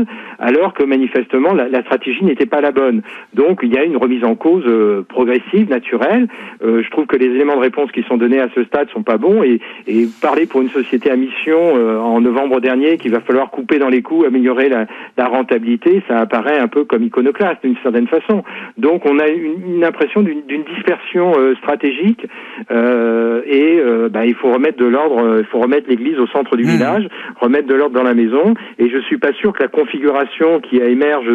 [0.49, 2.99] alors que manifestement la, la stratégie n'était pas la bonne.
[3.41, 6.25] Donc il y a une remise en cause euh, progressive, naturelle.
[6.65, 9.05] Euh, je trouve que les éléments de réponse qui sont donnés à ce stade sont
[9.11, 9.55] pas bons et,
[9.87, 13.77] et parler pour une société à mission euh, en novembre dernier qu'il va falloir couper
[13.83, 14.81] dans les coûts, améliorer la,
[15.21, 18.37] la rentabilité, ça apparaît un peu comme iconoclaste d'une certaine façon.
[18.77, 22.23] Donc on a une, une impression d'une dispersion euh, stratégique
[22.71, 23.69] euh, et
[24.15, 26.73] bah, il faut remettre de l'ordre, il faut remettre l'église au centre du mmh.
[26.73, 27.05] village,
[27.39, 28.30] remettre de l'ordre dans la maison
[28.77, 31.27] et je suis pas sûr que la configuration qui a émerge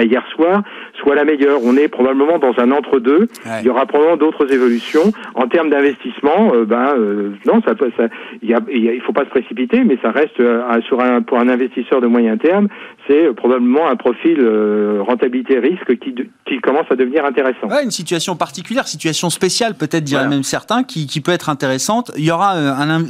[0.00, 0.62] hier soir
[1.00, 1.60] soit la meilleure.
[1.62, 3.28] On est probablement dans un entre-deux.
[3.44, 3.60] Ouais.
[3.60, 6.52] Il y aura probablement d'autres évolutions en termes d'investissement.
[6.54, 8.08] Euh, ben euh, non, ça, ça
[8.42, 11.38] il, y a, il faut pas se précipiter, mais ça reste euh, sur un, pour
[11.38, 12.68] un investisseur de moyen terme,
[13.08, 16.14] c'est probablement un profil euh, rentabilité-risque qui,
[16.46, 17.68] qui commence à devenir intéressant.
[17.68, 20.36] Ouais, une situation particulière, situation spéciale peut-être diraient voilà.
[20.36, 22.10] même certains, qui, qui peut être intéressante.
[22.16, 23.00] Il y aura un,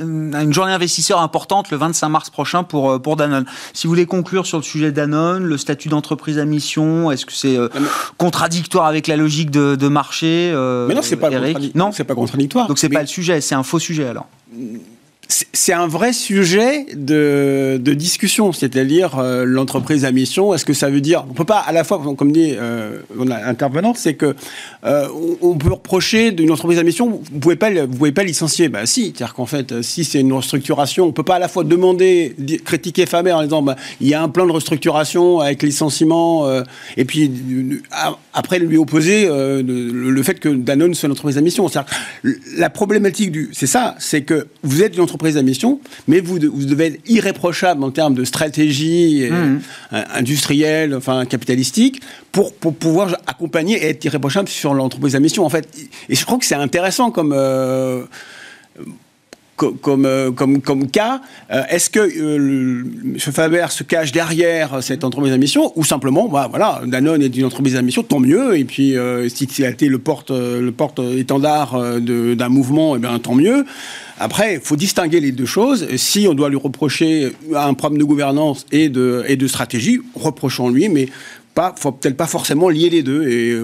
[0.43, 3.47] une journée investisseur importante le 25 mars prochain pour pour pour Danone.
[3.73, 7.33] Si vous voulez conclure sur le sujet Danone, le statut d'entreprise à mission, est-ce que
[7.33, 7.69] c'est euh,
[8.19, 10.53] contradictoire avec la logique de, marché
[10.89, 12.69] Mais non, c'est pas, contradictoire.
[12.69, 14.27] Donc c'est pas le sujet, c'est un faux sujet alors
[15.29, 20.55] c'est un vrai sujet de, discussion, c'est-à-dire euh, l'entreprise à mission.
[20.55, 23.01] Est-ce que ça veut dire on peut pas à la fois, comme dit euh,
[23.45, 24.37] intervenante, c'est que
[24.85, 25.09] euh,
[25.43, 28.69] on peut reprocher d'une entreprise à mission, vous pouvez pas, vous pouvez pas licencier.
[28.69, 31.65] Bah si, c'est-à-dire qu'en fait, si c'est une restructuration, on peut pas à la fois
[31.65, 36.47] demander, critiquer Faber en disant bah, il y a un plan de restructuration avec licenciement,
[36.47, 36.63] euh,
[36.97, 37.31] et puis
[38.33, 41.69] après lui opposer le, fait que Danone soit une entreprise à mission.
[42.57, 46.21] La problématique du, c'est ça, c'est que vous êtes une entreprise entreprise à mission, mais
[46.21, 49.35] vous, devez être irréprochable en termes de stratégie mmh.
[49.93, 52.03] euh, industrielle, enfin capitalistique,
[52.33, 55.45] pour, pour, pouvoir accompagner et être irréprochable sur l'entreprise à mission.
[55.47, 55.67] En fait,
[56.09, 58.05] et je crois que c'est intéressant comme euh,
[59.57, 61.21] comme, euh, comme, comme, cas.
[61.51, 63.19] Euh, est-ce que euh, M.
[63.19, 67.47] Faber se cache derrière cette entreprise à mission ou simplement, bah, voilà, Danone est une
[67.47, 68.57] entreprise à mission, tant mieux.
[68.57, 68.95] Et puis,
[69.29, 73.65] si a été le porte, le porte étendard d'un mouvement, et eh bien, tant mieux.
[74.19, 75.87] Après, il faut distinguer les deux choses.
[75.97, 80.89] Si on doit lui reprocher un problème de gouvernance et de, et de stratégie, reprochons-lui,
[80.89, 81.09] mais
[81.55, 83.29] pas, faut peut-être pas forcément lier les deux.
[83.29, 83.59] Et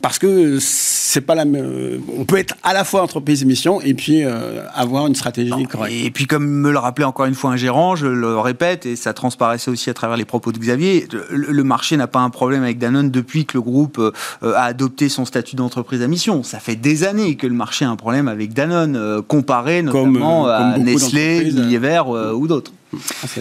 [0.00, 2.00] parce que c'est pas la même.
[2.16, 5.94] On peut être à la fois entreprise mission et puis euh, avoir une stratégie correcte.
[6.04, 8.94] Et puis, comme me le rappelait encore une fois un gérant, je le répète, et
[8.94, 12.62] ça transparaissait aussi à travers les propos de Xavier, le, marché n'a pas un problème
[12.62, 14.12] avec Danone depuis que le groupe euh,
[14.54, 16.44] a adopté son statut d'entreprise à mission.
[16.44, 20.46] Ça fait des années que le marché a un problème avec Danone, euh, comparé notamment
[20.46, 22.02] à Nestlé, Unilever
[22.34, 22.72] ou d'autres.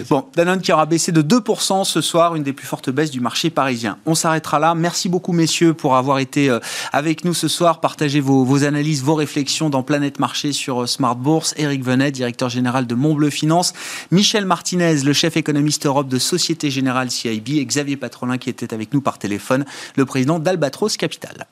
[0.10, 3.20] Bon, Danone qui aura baissé de 2% ce soir, une des plus fortes baisses du
[3.20, 3.98] marché parisien.
[4.06, 4.76] On s'arrêtera là.
[4.76, 6.60] Merci beaucoup, messieurs, pour avoir été euh,
[6.91, 7.80] avec nous ce soir.
[7.80, 11.54] Partagez vos, analyses, vos réflexions dans Planète Marché sur euh, Smart Bourse.
[11.58, 13.74] Eric Venet, directeur général de Montbleu Finance.
[14.12, 17.58] Michel Martinez, le chef économiste Europe de Société Générale CIB.
[17.58, 19.66] Et Xavier Patrolin qui était avec nous par téléphone,
[19.96, 21.48] le président d'Albatros Capital.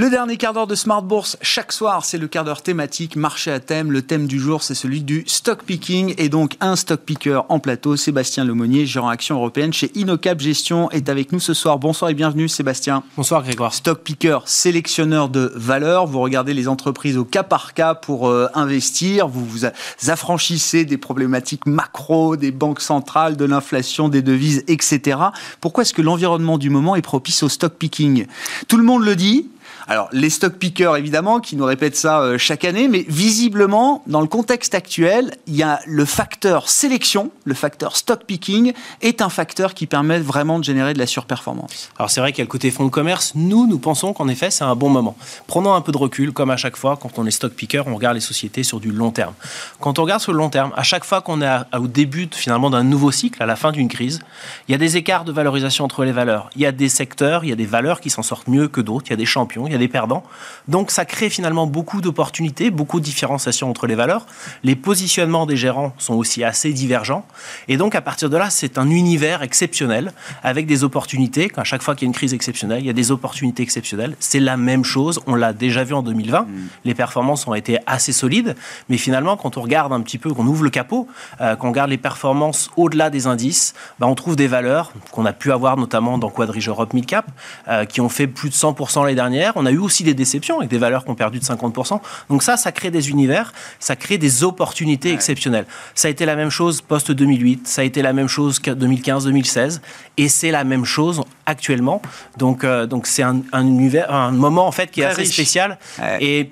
[0.00, 3.50] Le dernier quart d'heure de Smart Bourse, chaque soir, c'est le quart d'heure thématique, marché
[3.50, 3.90] à thème.
[3.90, 6.14] Le thème du jour, c'est celui du stock picking.
[6.18, 10.88] Et donc, un stock picker en plateau, Sébastien Lemonnier, gérant action européenne chez Inocap Gestion,
[10.92, 11.80] est avec nous ce soir.
[11.80, 13.02] Bonsoir et bienvenue, Sébastien.
[13.16, 13.74] Bonsoir, Grégoire.
[13.74, 16.06] Stock picker, sélectionneur de valeur.
[16.06, 19.26] Vous regardez les entreprises au cas par cas pour euh, investir.
[19.26, 19.64] Vous vous
[20.06, 25.18] affranchissez des problématiques macro, des banques centrales, de l'inflation, des devises, etc.
[25.60, 28.26] Pourquoi est-ce que l'environnement du moment est propice au stock picking?
[28.68, 29.48] Tout le monde le dit,
[29.88, 34.20] alors, les stock pickers, évidemment, qui nous répètent ça euh, chaque année, mais visiblement, dans
[34.20, 39.30] le contexte actuel, il y a le facteur sélection, le facteur stock picking, est un
[39.30, 41.88] facteur qui permet vraiment de générer de la surperformance.
[41.96, 43.32] Alors, c'est vrai qu'il côté fonds de commerce.
[43.34, 45.16] Nous, nous pensons qu'en effet, c'est un bon moment.
[45.46, 47.94] Prenons un peu de recul, comme à chaque fois, quand on est stock picker, on
[47.94, 49.32] regarde les sociétés sur du long terme.
[49.80, 52.68] Quand on regarde sur le long terme, à chaque fois qu'on est au début, finalement,
[52.68, 54.20] d'un nouveau cycle, à la fin d'une crise,
[54.68, 56.50] il y a des écarts de valorisation entre les valeurs.
[56.56, 58.82] Il y a des secteurs, il y a des valeurs qui s'en sortent mieux que
[58.82, 60.24] d'autres, il y a des champions, il y a des perdants.
[60.66, 64.26] Donc ça crée finalement beaucoup d'opportunités, beaucoup de différenciation entre les valeurs.
[64.62, 67.24] Les positionnements des gérants sont aussi assez divergents.
[67.68, 70.12] Et donc à partir de là, c'est un univers exceptionnel
[70.42, 71.50] avec des opportunités.
[71.56, 74.14] À chaque fois qu'il y a une crise exceptionnelle, il y a des opportunités exceptionnelles.
[74.20, 75.20] C'est la même chose.
[75.26, 76.40] On l'a déjà vu en 2020.
[76.40, 76.46] Mm.
[76.84, 78.56] Les performances ont été assez solides.
[78.88, 81.08] Mais finalement, quand on regarde un petit peu, qu'on ouvre le capot,
[81.40, 85.32] euh, qu'on regarde les performances au-delà des indices, bah, on trouve des valeurs qu'on a
[85.32, 87.26] pu avoir notamment dans Quadrige Europe Midcap,
[87.68, 89.52] euh, qui ont fait plus de 100% l'année dernière.
[89.56, 92.00] On a eu aussi des déceptions avec des valeurs qui ont perdu de 50%.
[92.30, 95.66] Donc ça, ça crée des univers, ça crée des opportunités exceptionnelles.
[95.94, 99.80] Ça a été la même chose post-2008, ça a été la même chose que 2015-2016,
[100.16, 102.02] et c'est la même chose actuellement.
[102.36, 105.78] Donc euh, donc c'est un, univers, un moment en fait qui est assez spécial.
[106.20, 106.50] Et,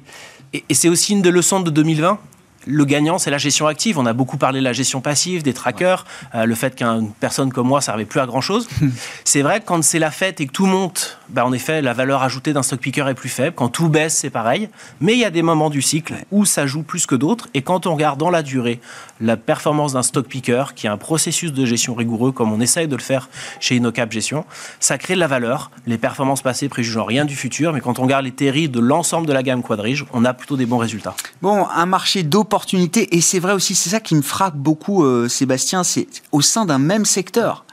[0.53, 2.19] et, et c'est aussi une des leçons de 2020
[2.67, 3.99] le gagnant, c'est la gestion active.
[3.99, 6.05] On a beaucoup parlé de la gestion passive, des trackers,
[6.35, 8.69] euh, le fait qu'une personne comme moi, ça servait plus à grand chose.
[9.25, 11.93] c'est vrai que quand c'est la fête et que tout monte, bah, en effet, la
[11.93, 13.55] valeur ajoutée d'un stock picker est plus faible.
[13.55, 14.69] Quand tout baisse, c'est pareil.
[15.01, 17.49] Mais il y a des moments du cycle où ça joue plus que d'autres.
[17.55, 18.81] Et quand on regarde dans la durée
[19.21, 22.89] la performance d'un stock picker, qui est un processus de gestion rigoureux, comme on essaye
[22.89, 23.29] de le faire
[23.61, 24.45] chez InnoCap Gestion,
[24.81, 25.71] ça crée de la valeur.
[25.87, 27.73] Les performances passées préjugeant rien du futur.
[27.73, 30.57] Mais quand on regarde les terribles de l'ensemble de la gamme Quadrige, on a plutôt
[30.57, 31.15] des bons résultats.
[31.43, 32.23] Bon, un marché
[32.73, 36.65] et c'est vrai aussi, c'est ça qui me frappe beaucoup, euh, Sébastien, c'est au sein
[36.65, 37.65] d'un même secteur.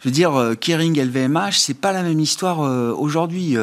[0.00, 3.56] Je veux dire, euh, Kering, LVMH, c'est pas la même histoire euh, aujourd'hui.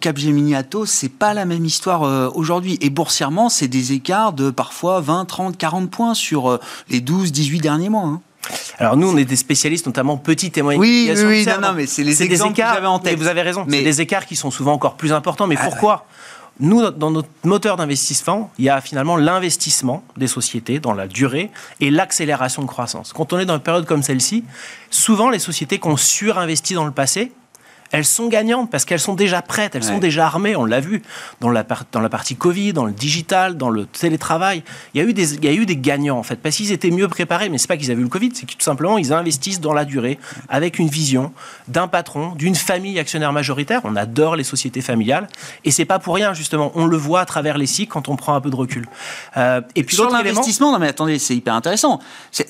[0.00, 2.78] Capgemini Atos, c'est pas la même histoire aujourd'hui.
[2.80, 6.58] Et boursièrement, c'est des écarts de parfois 20, 30, 40 points sur
[6.88, 8.04] les 12, 18 derniers mois.
[8.06, 8.20] Hein.
[8.78, 11.74] Alors nous, on est des spécialistes, notamment petites et moyennes Oui, oui, oui, non, non,
[11.74, 13.18] mais c'est les exemples que écarts, j'avais en tête.
[13.18, 15.46] vous avez raison, Mais- c'est des écarts qui sont souvent encore plus importants.
[15.46, 16.06] Mais Ah, pourquoi?
[16.58, 21.50] Nous, dans notre moteur d'investissement, il y a finalement l'investissement des sociétés dans la durée
[21.80, 23.12] et l'accélération de croissance.
[23.12, 24.42] Quand on est dans une période comme celle-ci,
[24.88, 27.32] souvent les sociétés qui ont surinvesti dans le passé,
[27.92, 29.88] elles sont gagnantes parce qu'elles sont déjà prêtes, elles Ouais.
[29.92, 31.02] sont déjà armées, on l'a vu
[31.40, 34.62] dans la, dans la partie Covid, dans le digital, dans le télétravail.
[34.94, 36.72] Il y a eu des, il y a eu des gagnants en fait, parce qu'ils
[36.72, 38.98] étaient mieux préparés, mais c'est pas qu'ils avaient eu le Covid, c'est que tout simplement
[38.98, 40.18] ils investissent dans la durée
[40.48, 41.32] avec une vision
[41.68, 43.80] d'un patron, d'une famille actionnaire majoritaire.
[43.84, 45.28] On adore les sociétés familiales
[45.64, 48.16] et c'est pas pour rien justement, on le voit à travers les cycles quand on
[48.16, 48.86] prend un peu de recul.
[49.36, 52.00] Euh, et puis Sur élément, l'investissement, non mais attendez, c'est hyper intéressant.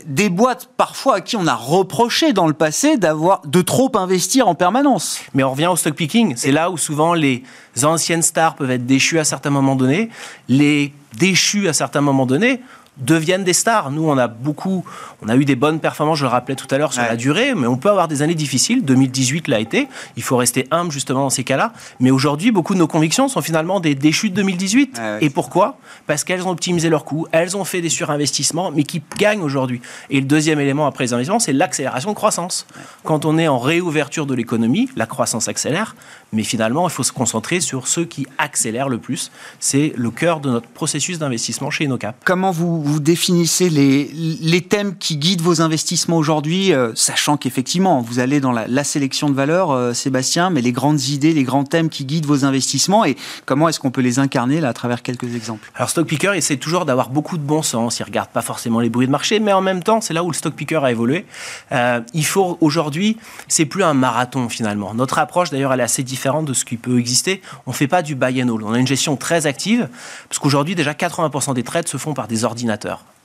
[0.07, 4.49] Des boîtes parfois à qui on a reproché dans le passé d'avoir de trop investir
[4.49, 5.21] en permanence.
[5.35, 6.35] Mais on revient au stock picking.
[6.37, 7.43] C'est là où souvent les
[7.83, 10.11] anciennes stars peuvent être déchues à certains moments donnés.
[10.49, 12.61] Les déchus à certains moments donnés
[12.99, 13.91] deviennent des stars.
[13.91, 14.85] Nous, on a beaucoup,
[15.23, 17.09] on a eu des bonnes performances, je le rappelais tout à l'heure, sur Ouais.
[17.09, 18.85] la durée, mais on peut avoir des années difficiles.
[18.85, 19.89] 2018 l'a été.
[20.17, 21.73] Il faut rester humble justement dans ces cas-là.
[22.01, 24.97] Mais aujourd'hui, beaucoup de nos convictions sont finalement des déchus de 2018.
[24.99, 25.79] Ouais, ouais, Et pourquoi?
[26.07, 29.81] Parce qu'elles ont optimisé leurs coûts, elles ont fait des surinvestissements, mais qui gagnent aujourd'hui.
[30.11, 32.67] Et le deuxième élément après les investissements, c'est l'accélération de croissance.
[33.05, 35.97] Quand on est en réouverture de l'économie, la croissance accélère,
[36.33, 39.31] mais finalement, il faut se concentrer sur ceux qui accélèrent le plus.
[39.61, 42.17] C'est le cœur de notre processus d'investissement chez InnoCap.
[42.25, 48.21] Comment vous, vous définissez les, thèmes qui guident vos investissements aujourd'hui, euh, sachant qu'effectivement, vous
[48.21, 51.89] allez dans la, sélection de valeurs, euh, Sébastien, mais les grandes idées, les grands thèmes
[51.89, 55.35] qui guident vos investissements et comment est-ce qu'on peut les incarner là à travers quelques
[55.35, 55.69] exemples?
[55.75, 58.89] Alors Stock Picker essaie toujours d'avoir beaucoup de bon sens, il regarde pas forcément les
[58.89, 61.27] bruits de marché, mais en même temps c'est là où le Stock Picker a évolué.
[61.73, 63.17] Euh, il faut aujourd'hui,
[63.49, 64.95] c'est plus un marathon finalement.
[64.95, 67.43] Notre approche d'ailleurs elle est assez différente de ce qui peut exister.
[67.67, 69.89] On fait pas du buy and hold, on a une gestion très active,
[70.29, 72.76] parce qu'aujourd'hui déjà 80% des trades se font par des ordinateurs.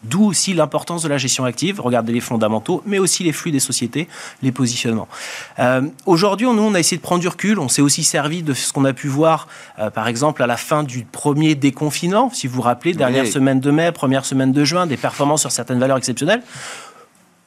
[0.04, 3.60] D'où aussi l'importance de la gestion active, regarder les fondamentaux, mais aussi les flux des
[3.60, 4.08] sociétés,
[4.41, 5.08] les positionnements.
[5.60, 7.60] Euh, Aujourd'hui, nous, on a essayé de prendre du recul.
[7.60, 9.47] On s'est aussi servi de ce qu'on a pu voir,
[9.78, 12.32] euh, par exemple, à la fin du premier déconfinement.
[12.34, 13.32] Si vous vous rappelez, dernière Oui.
[13.32, 16.41] semaine de mai, première semaine de juin, des performances sur certaines valeurs exceptionnelles.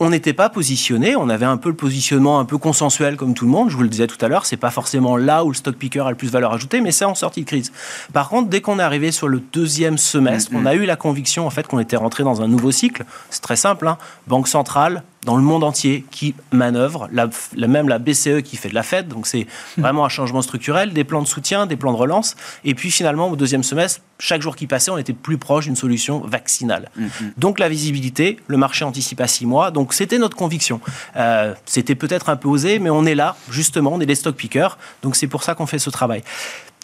[0.01, 3.45] On n'était pas positionné, on avait un peu le positionnement un peu consensuel comme tout
[3.45, 3.71] le monde.
[3.71, 6.01] Je vous le disais tout à l'heure, c'est pas forcément là où le stock picker
[6.01, 7.71] a le plus de valeur ajoutée, mais c'est en sortie de crise.
[8.13, 11.47] Par contre, dès qu'on est arrivé sur le deuxième semestre, on a eu la conviction
[11.47, 13.05] en fait qu'on était rentré dans un nouveau cycle.
[13.31, 13.97] C'est très simple, hein.
[14.27, 18.69] banque centrale dans le monde entier qui manœuvre, la, la- même la BCE qui fait
[18.69, 19.47] de la Fed, donc c'est
[19.77, 23.29] vraiment un changement structurel, des plans de soutien, des plans de relance, et puis finalement
[23.31, 26.91] au deuxième semestre, chaque jour qui passait, on était plus proche d'une solution vaccinale.
[27.37, 30.81] Donc la visibilité, le marché anticipe à six mois, donc c'était notre conviction.
[31.17, 34.37] Euh, c'était peut-être un peu osé, mais on est là, justement, on est des stock
[34.37, 36.23] pickers, donc c'est pour ça qu'on fait ce travail.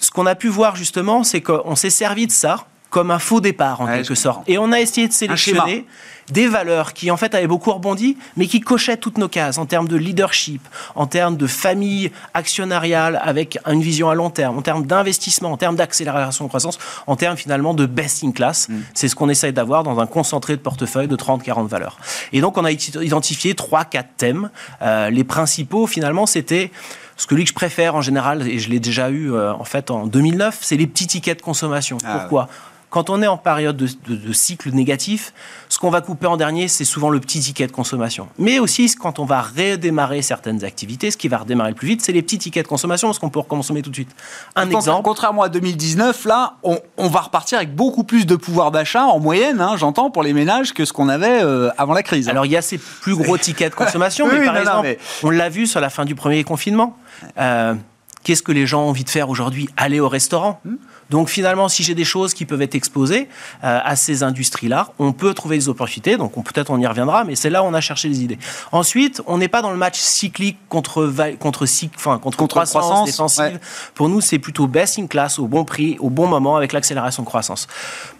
[0.01, 3.41] Ce qu'on a pu voir justement, c'est qu'on s'est servi de ça comme un faux
[3.41, 4.43] départ en Ouais, quelque sorte.
[4.49, 5.87] Et on a essayé de sélectionner
[6.31, 9.67] des valeurs qui en fait avaient beaucoup rebondi, mais qui cochaient toutes nos cases en
[9.67, 10.63] termes de leadership,
[10.95, 15.57] en termes de famille actionnariale avec une vision à long terme, en termes d'investissement, en
[15.57, 18.69] termes d'accélération de croissance, en termes finalement de best in class.
[18.95, 21.99] C'est ce qu'on essaye d'avoir dans un concentré de portefeuille de 30-40 valeurs.
[22.33, 24.51] Et donc on a identifié 3-4 thèmes.
[24.83, 26.71] Euh, les principaux finalement c'était
[27.17, 29.65] ce que lui que je préfère en général, et je l'ai déjà eu euh, en
[29.65, 31.99] fait en 2009, c'est les petits tickets de consommation.
[32.03, 32.49] Ah Pourquoi?
[32.91, 35.33] Quand on est en période de, de- de cycle négatif,
[35.69, 38.29] ce qu'on va couper en dernier, c'est souvent le petit ticket de consommation.
[38.39, 42.03] Mais aussi, quand on va redémarrer certaines activités, ce qui va redémarrer le plus vite,
[42.03, 44.11] c'est les petits tickets de consommation, parce qu'on peut reconsommer tout de suite.
[44.57, 48.71] Un exemple, Contrairement à 2019, là, on, on va repartir avec beaucoup plus de pouvoir
[48.73, 52.03] d'achat en moyenne, hein, j'entends, pour les ménages que ce qu'on avait euh, avant la
[52.03, 52.29] crise.
[52.29, 54.61] Alors il y a ces plus gros tickets de consommation, Oui, mais oui, par non,
[54.61, 56.97] non, exemple, mais- on l'a vu sur la fin du premier confinement.
[57.39, 57.75] Euh,
[58.23, 59.71] Qu'est-ce que les gens ont envie de faire aujourd'hui?
[59.79, 60.61] Aller au restaurant.
[60.67, 60.75] Hmm?
[61.11, 63.29] Donc finalement, si j'ai des choses qui peuvent être exposées
[63.65, 66.17] euh, à ces industries-là, on peut trouver des opportunités.
[66.17, 68.39] Donc on- peut-être on y reviendra, mais c'est là où on a cherché les idées.
[68.73, 72.83] Ensuite, on n'est pas dans le match cyclique contre contre cyc- enfin contre, Contre croissance,
[72.85, 73.45] croissance, défensive.
[73.55, 73.61] ouais.
[73.95, 77.23] Pour nous, c'est plutôt best in class, au bon prix, au bon moment, avec l'accélération
[77.23, 77.67] de croissance.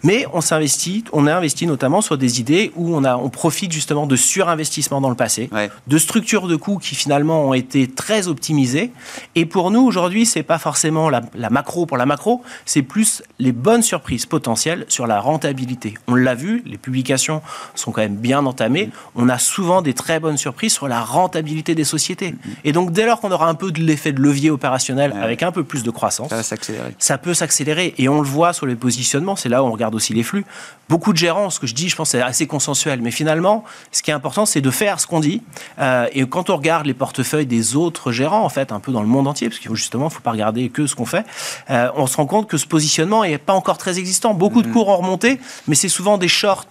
[0.03, 3.71] Mais on s'investit, on a investi notamment sur des idées où on, a, on profite
[3.71, 5.69] justement de surinvestissement dans le passé, Ouais.
[5.87, 8.91] de structures de coûts qui finalement ont été très optimisées.
[9.35, 13.23] Et pour nous, aujourd'hui, c'est pas forcément la, la macro pour la macro, c'est plus
[13.39, 15.95] les bonnes surprises potentielles sur la rentabilité.
[16.07, 17.41] On l'a vu, les publications
[17.75, 18.89] sont quand même bien entamées.
[19.15, 22.35] On a souvent des très bonnes surprises sur la rentabilité des sociétés.
[22.63, 25.51] Et donc, dès lors qu'on aura un peu de l'effet de levier opérationnel avec un
[25.51, 26.95] peu plus de croissance, Ça va s'accélérer.
[26.99, 29.95] ça peut s'accélérer et on le voit sur les positionnements, c'est là où on regarde
[29.95, 30.45] aussi les flux.
[30.89, 34.01] Beaucoup de gérants, ce que je dis, je pense, c'est assez consensuel, mais finalement, ce
[34.01, 35.41] qui est important, c'est de faire ce qu'on dit.
[35.79, 39.01] Euh, et quand on regarde les portefeuilles des autres gérants, en fait, un peu dans
[39.01, 41.25] le monde entier, parce qu'il faut justement, faut pas regarder que ce qu'on fait,
[41.69, 44.33] euh, on se rend compte que ce positionnement n'est pas encore très existant.
[44.33, 46.65] Beaucoup de cours ont remonté, mais c'est souvent des shorts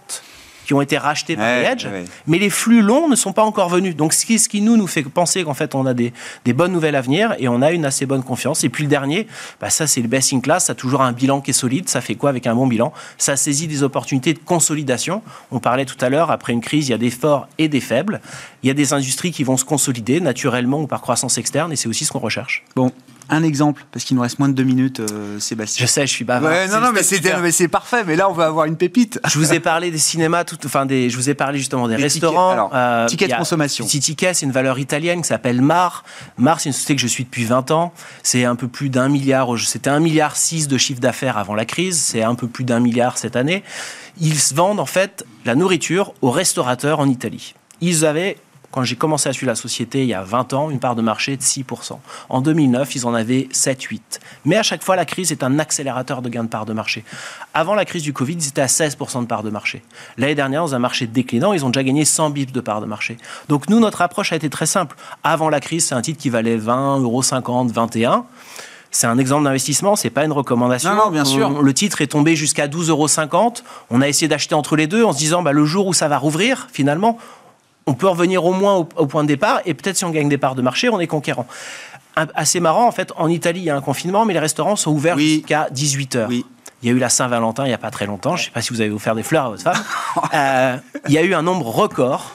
[0.65, 1.87] qui ont été rachetés par les hedges,
[2.27, 3.95] mais les flux longs ne sont pas encore venus.
[3.95, 6.13] Donc ce qui, ce qui nous, nous fait penser qu'en fait on a des,
[6.45, 8.63] des, bonnes nouvelles à venir et on a une assez bonne confiance.
[8.63, 9.27] Et puis le dernier,
[9.59, 11.89] bah ça c'est le best in class, ça a toujours un bilan qui est solide.
[11.89, 12.93] Ça fait quoi avec un bon bilan?
[13.17, 15.21] Ça saisit des opportunités de consolidation.
[15.51, 17.81] On parlait tout à l'heure, après une crise, il y a des forts et des
[17.81, 18.21] faibles.
[18.63, 21.75] Il y a des industries qui vont se consolider naturellement ou par croissance externe et
[21.75, 22.63] c'est aussi ce qu'on recherche.
[22.75, 22.91] Bon,
[23.31, 25.85] un exemple, parce qu'il nous reste moins de deux minutes, euh, Sébastien.
[25.85, 26.51] Je sais, je suis bavard.
[26.51, 27.01] Ouais, non, non, mais
[27.51, 28.03] c'est parfait.
[28.05, 29.19] Mais là, on va avoir une pépite.
[29.27, 31.95] Je vous ai parlé des cinémas, tout, enfin des, je vous ai parlé justement des
[31.95, 32.49] restaurants.
[32.49, 33.85] Tickets, alors, euh, tickets de consommation.
[33.85, 36.03] Ticket, c'est une valeur italienne qui s'appelle Mar.
[36.37, 37.93] Mar, c'est une société que je suis depuis 20 ans.
[38.21, 39.47] C'est un peu plus d'un milliard.
[39.57, 41.99] C'était un milliard six de chiffre d'affaires avant la crise.
[41.99, 43.63] C'est un peu plus d'un milliard cette année.
[44.19, 47.55] Ils vendent en fait la nourriture aux restaurateurs en Italie.
[47.79, 48.37] Ils avaient
[48.71, 51.01] quand j'ai commencé à suivre la société il y a 20 ans, une part de
[51.01, 51.97] marché de 6%.
[52.29, 53.99] En 2009, ils en avaient 7-8.
[54.45, 57.03] Mais à chaque fois, la crise est un accélérateur de gain de part de marché.
[57.53, 59.83] Avant la crise du Covid, ils étaient à 16% de part de marché.
[60.17, 62.85] L'année dernière, dans un marché déclinant, ils ont déjà gagné 100 bips de part de
[62.85, 63.17] marché.
[63.49, 64.95] Donc nous, notre approche a été très simple.
[65.23, 68.25] Avant la crise, c'est un titre qui valait 20 euros 21.
[68.93, 70.93] C'est un exemple d'investissement, c'est pas une recommandation.
[70.93, 71.61] Non, non, bien sûr.
[71.61, 73.53] le titre est tombé jusqu'à 12,50 euros.
[73.89, 76.09] On a essayé d'acheter entre les deux en se disant, bah, le jour où ça
[76.09, 77.17] va rouvrir, finalement,
[77.91, 80.37] on peut revenir au moins au, point de départ et peut-être si on gagne des
[80.37, 81.45] parts de marché, on est conquérant.
[82.15, 84.91] assez marrant, en fait, en Italie, il y a un confinement, mais les restaurants sont
[84.91, 86.27] ouverts jusqu'à 18h.
[86.29, 86.45] Oui.
[86.81, 88.37] Il y a eu la Saint-Valentin il n'y a pas très longtemps.
[88.37, 89.83] Je ne sais pas si vous avez offert des fleurs à votre femme.
[90.33, 90.77] Euh,
[91.07, 92.31] il y a eu un nombre record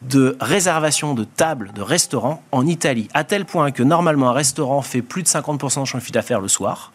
[0.00, 4.80] de réservations de tables de restaurants en Italie, à tel point que normalement un restaurant
[4.80, 6.92] fait plus de 50% de son chiffre d'affaires le soir.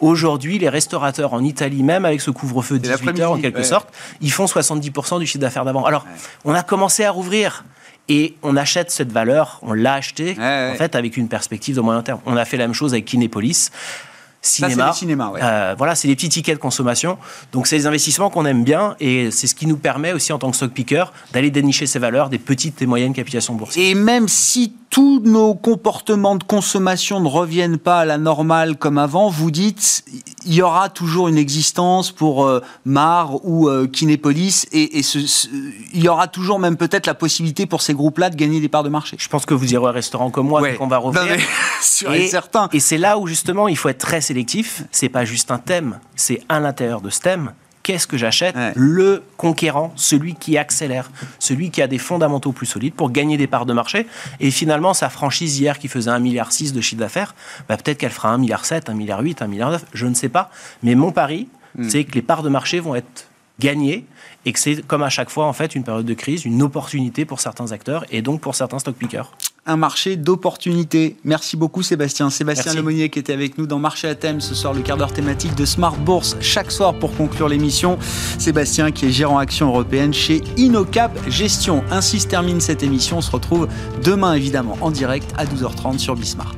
[0.00, 3.88] Aujourd'hui, les restaurateurs en Italie, même avec ce couvre-feu de 18 heures en quelque sorte,
[4.20, 5.84] ils font 70% du chiffre d'affaires d'avant.
[5.84, 6.06] Alors,
[6.44, 7.64] on a commencé à rouvrir.
[8.08, 12.02] Et on achète cette valeur, on l'a acheté, en fait, avec une perspective de moyen
[12.02, 12.18] terme.
[12.26, 13.70] On a fait la même chose avec Kinépolis
[14.42, 14.92] cinéma.
[14.92, 17.18] cinéma euh, voilà, c'est des petits tickets de consommation.
[17.52, 20.38] Donc, c'est des investissements qu'on aime bien et c'est ce qui nous permet aussi, en
[20.38, 23.84] tant que stock picker, d'aller dénicher ces valeurs des petites et moyennes capitalisations boursières.
[23.84, 28.98] Et même si tous nos comportements de consommation ne reviennent pas à la normale comme
[28.98, 30.04] avant, vous dites
[30.44, 35.00] il y aura toujours une existence pour euh, Mar ou euh, Kinépolis et,
[35.92, 38.82] il y aura toujours même peut-être la possibilité pour ces groupes-là de gagner des parts
[38.82, 39.16] de marché.
[39.18, 41.34] Je pense que vous irez au restaurant comme moi, qu'on va revenir.
[42.12, 42.68] et, certain.
[42.72, 44.82] Et c'est là où justement il faut être très sélectif.
[44.90, 47.52] C'est pas juste un thème, c'est à l'intérieur de ce thème
[47.90, 51.10] qu'est-ce que j'achète Le conquérant, celui qui accélère,
[51.40, 54.06] celui qui a des fondamentaux plus solides pour gagner des parts de marché.
[54.38, 57.34] Et finalement, sa franchise hier qui faisait 1,6 milliard de chiffre d'affaires,
[57.68, 60.50] bah, peut-être qu'elle fera 1,7 milliard, 1,8 milliard, 1,9 milliard, je ne sais pas.
[60.84, 61.88] Mais mon pari, hmm.
[61.88, 63.26] c'est que les parts de marché vont être
[63.58, 64.06] gagnées
[64.46, 67.24] et que c'est comme à chaque fois en fait une période de crise, une opportunité
[67.24, 69.32] pour certains acteurs et donc pour certains stock pickers
[69.70, 71.16] un marché d'opportunités.
[71.24, 72.28] Merci beaucoup Sébastien.
[72.30, 75.12] Sébastien Lemonnier qui était avec nous dans Marché à thème ce soir, le quart d'heure
[75.12, 77.98] thématique de Smart Bourse chaque soir pour conclure l'émission.
[78.38, 81.84] Sébastien qui est gérant action européenne chez Inocap Gestion.
[81.90, 83.18] Ainsi se termine cette émission.
[83.18, 83.68] On se retrouve
[84.02, 86.54] demain évidemment en direct à 12h30 sur Bismart.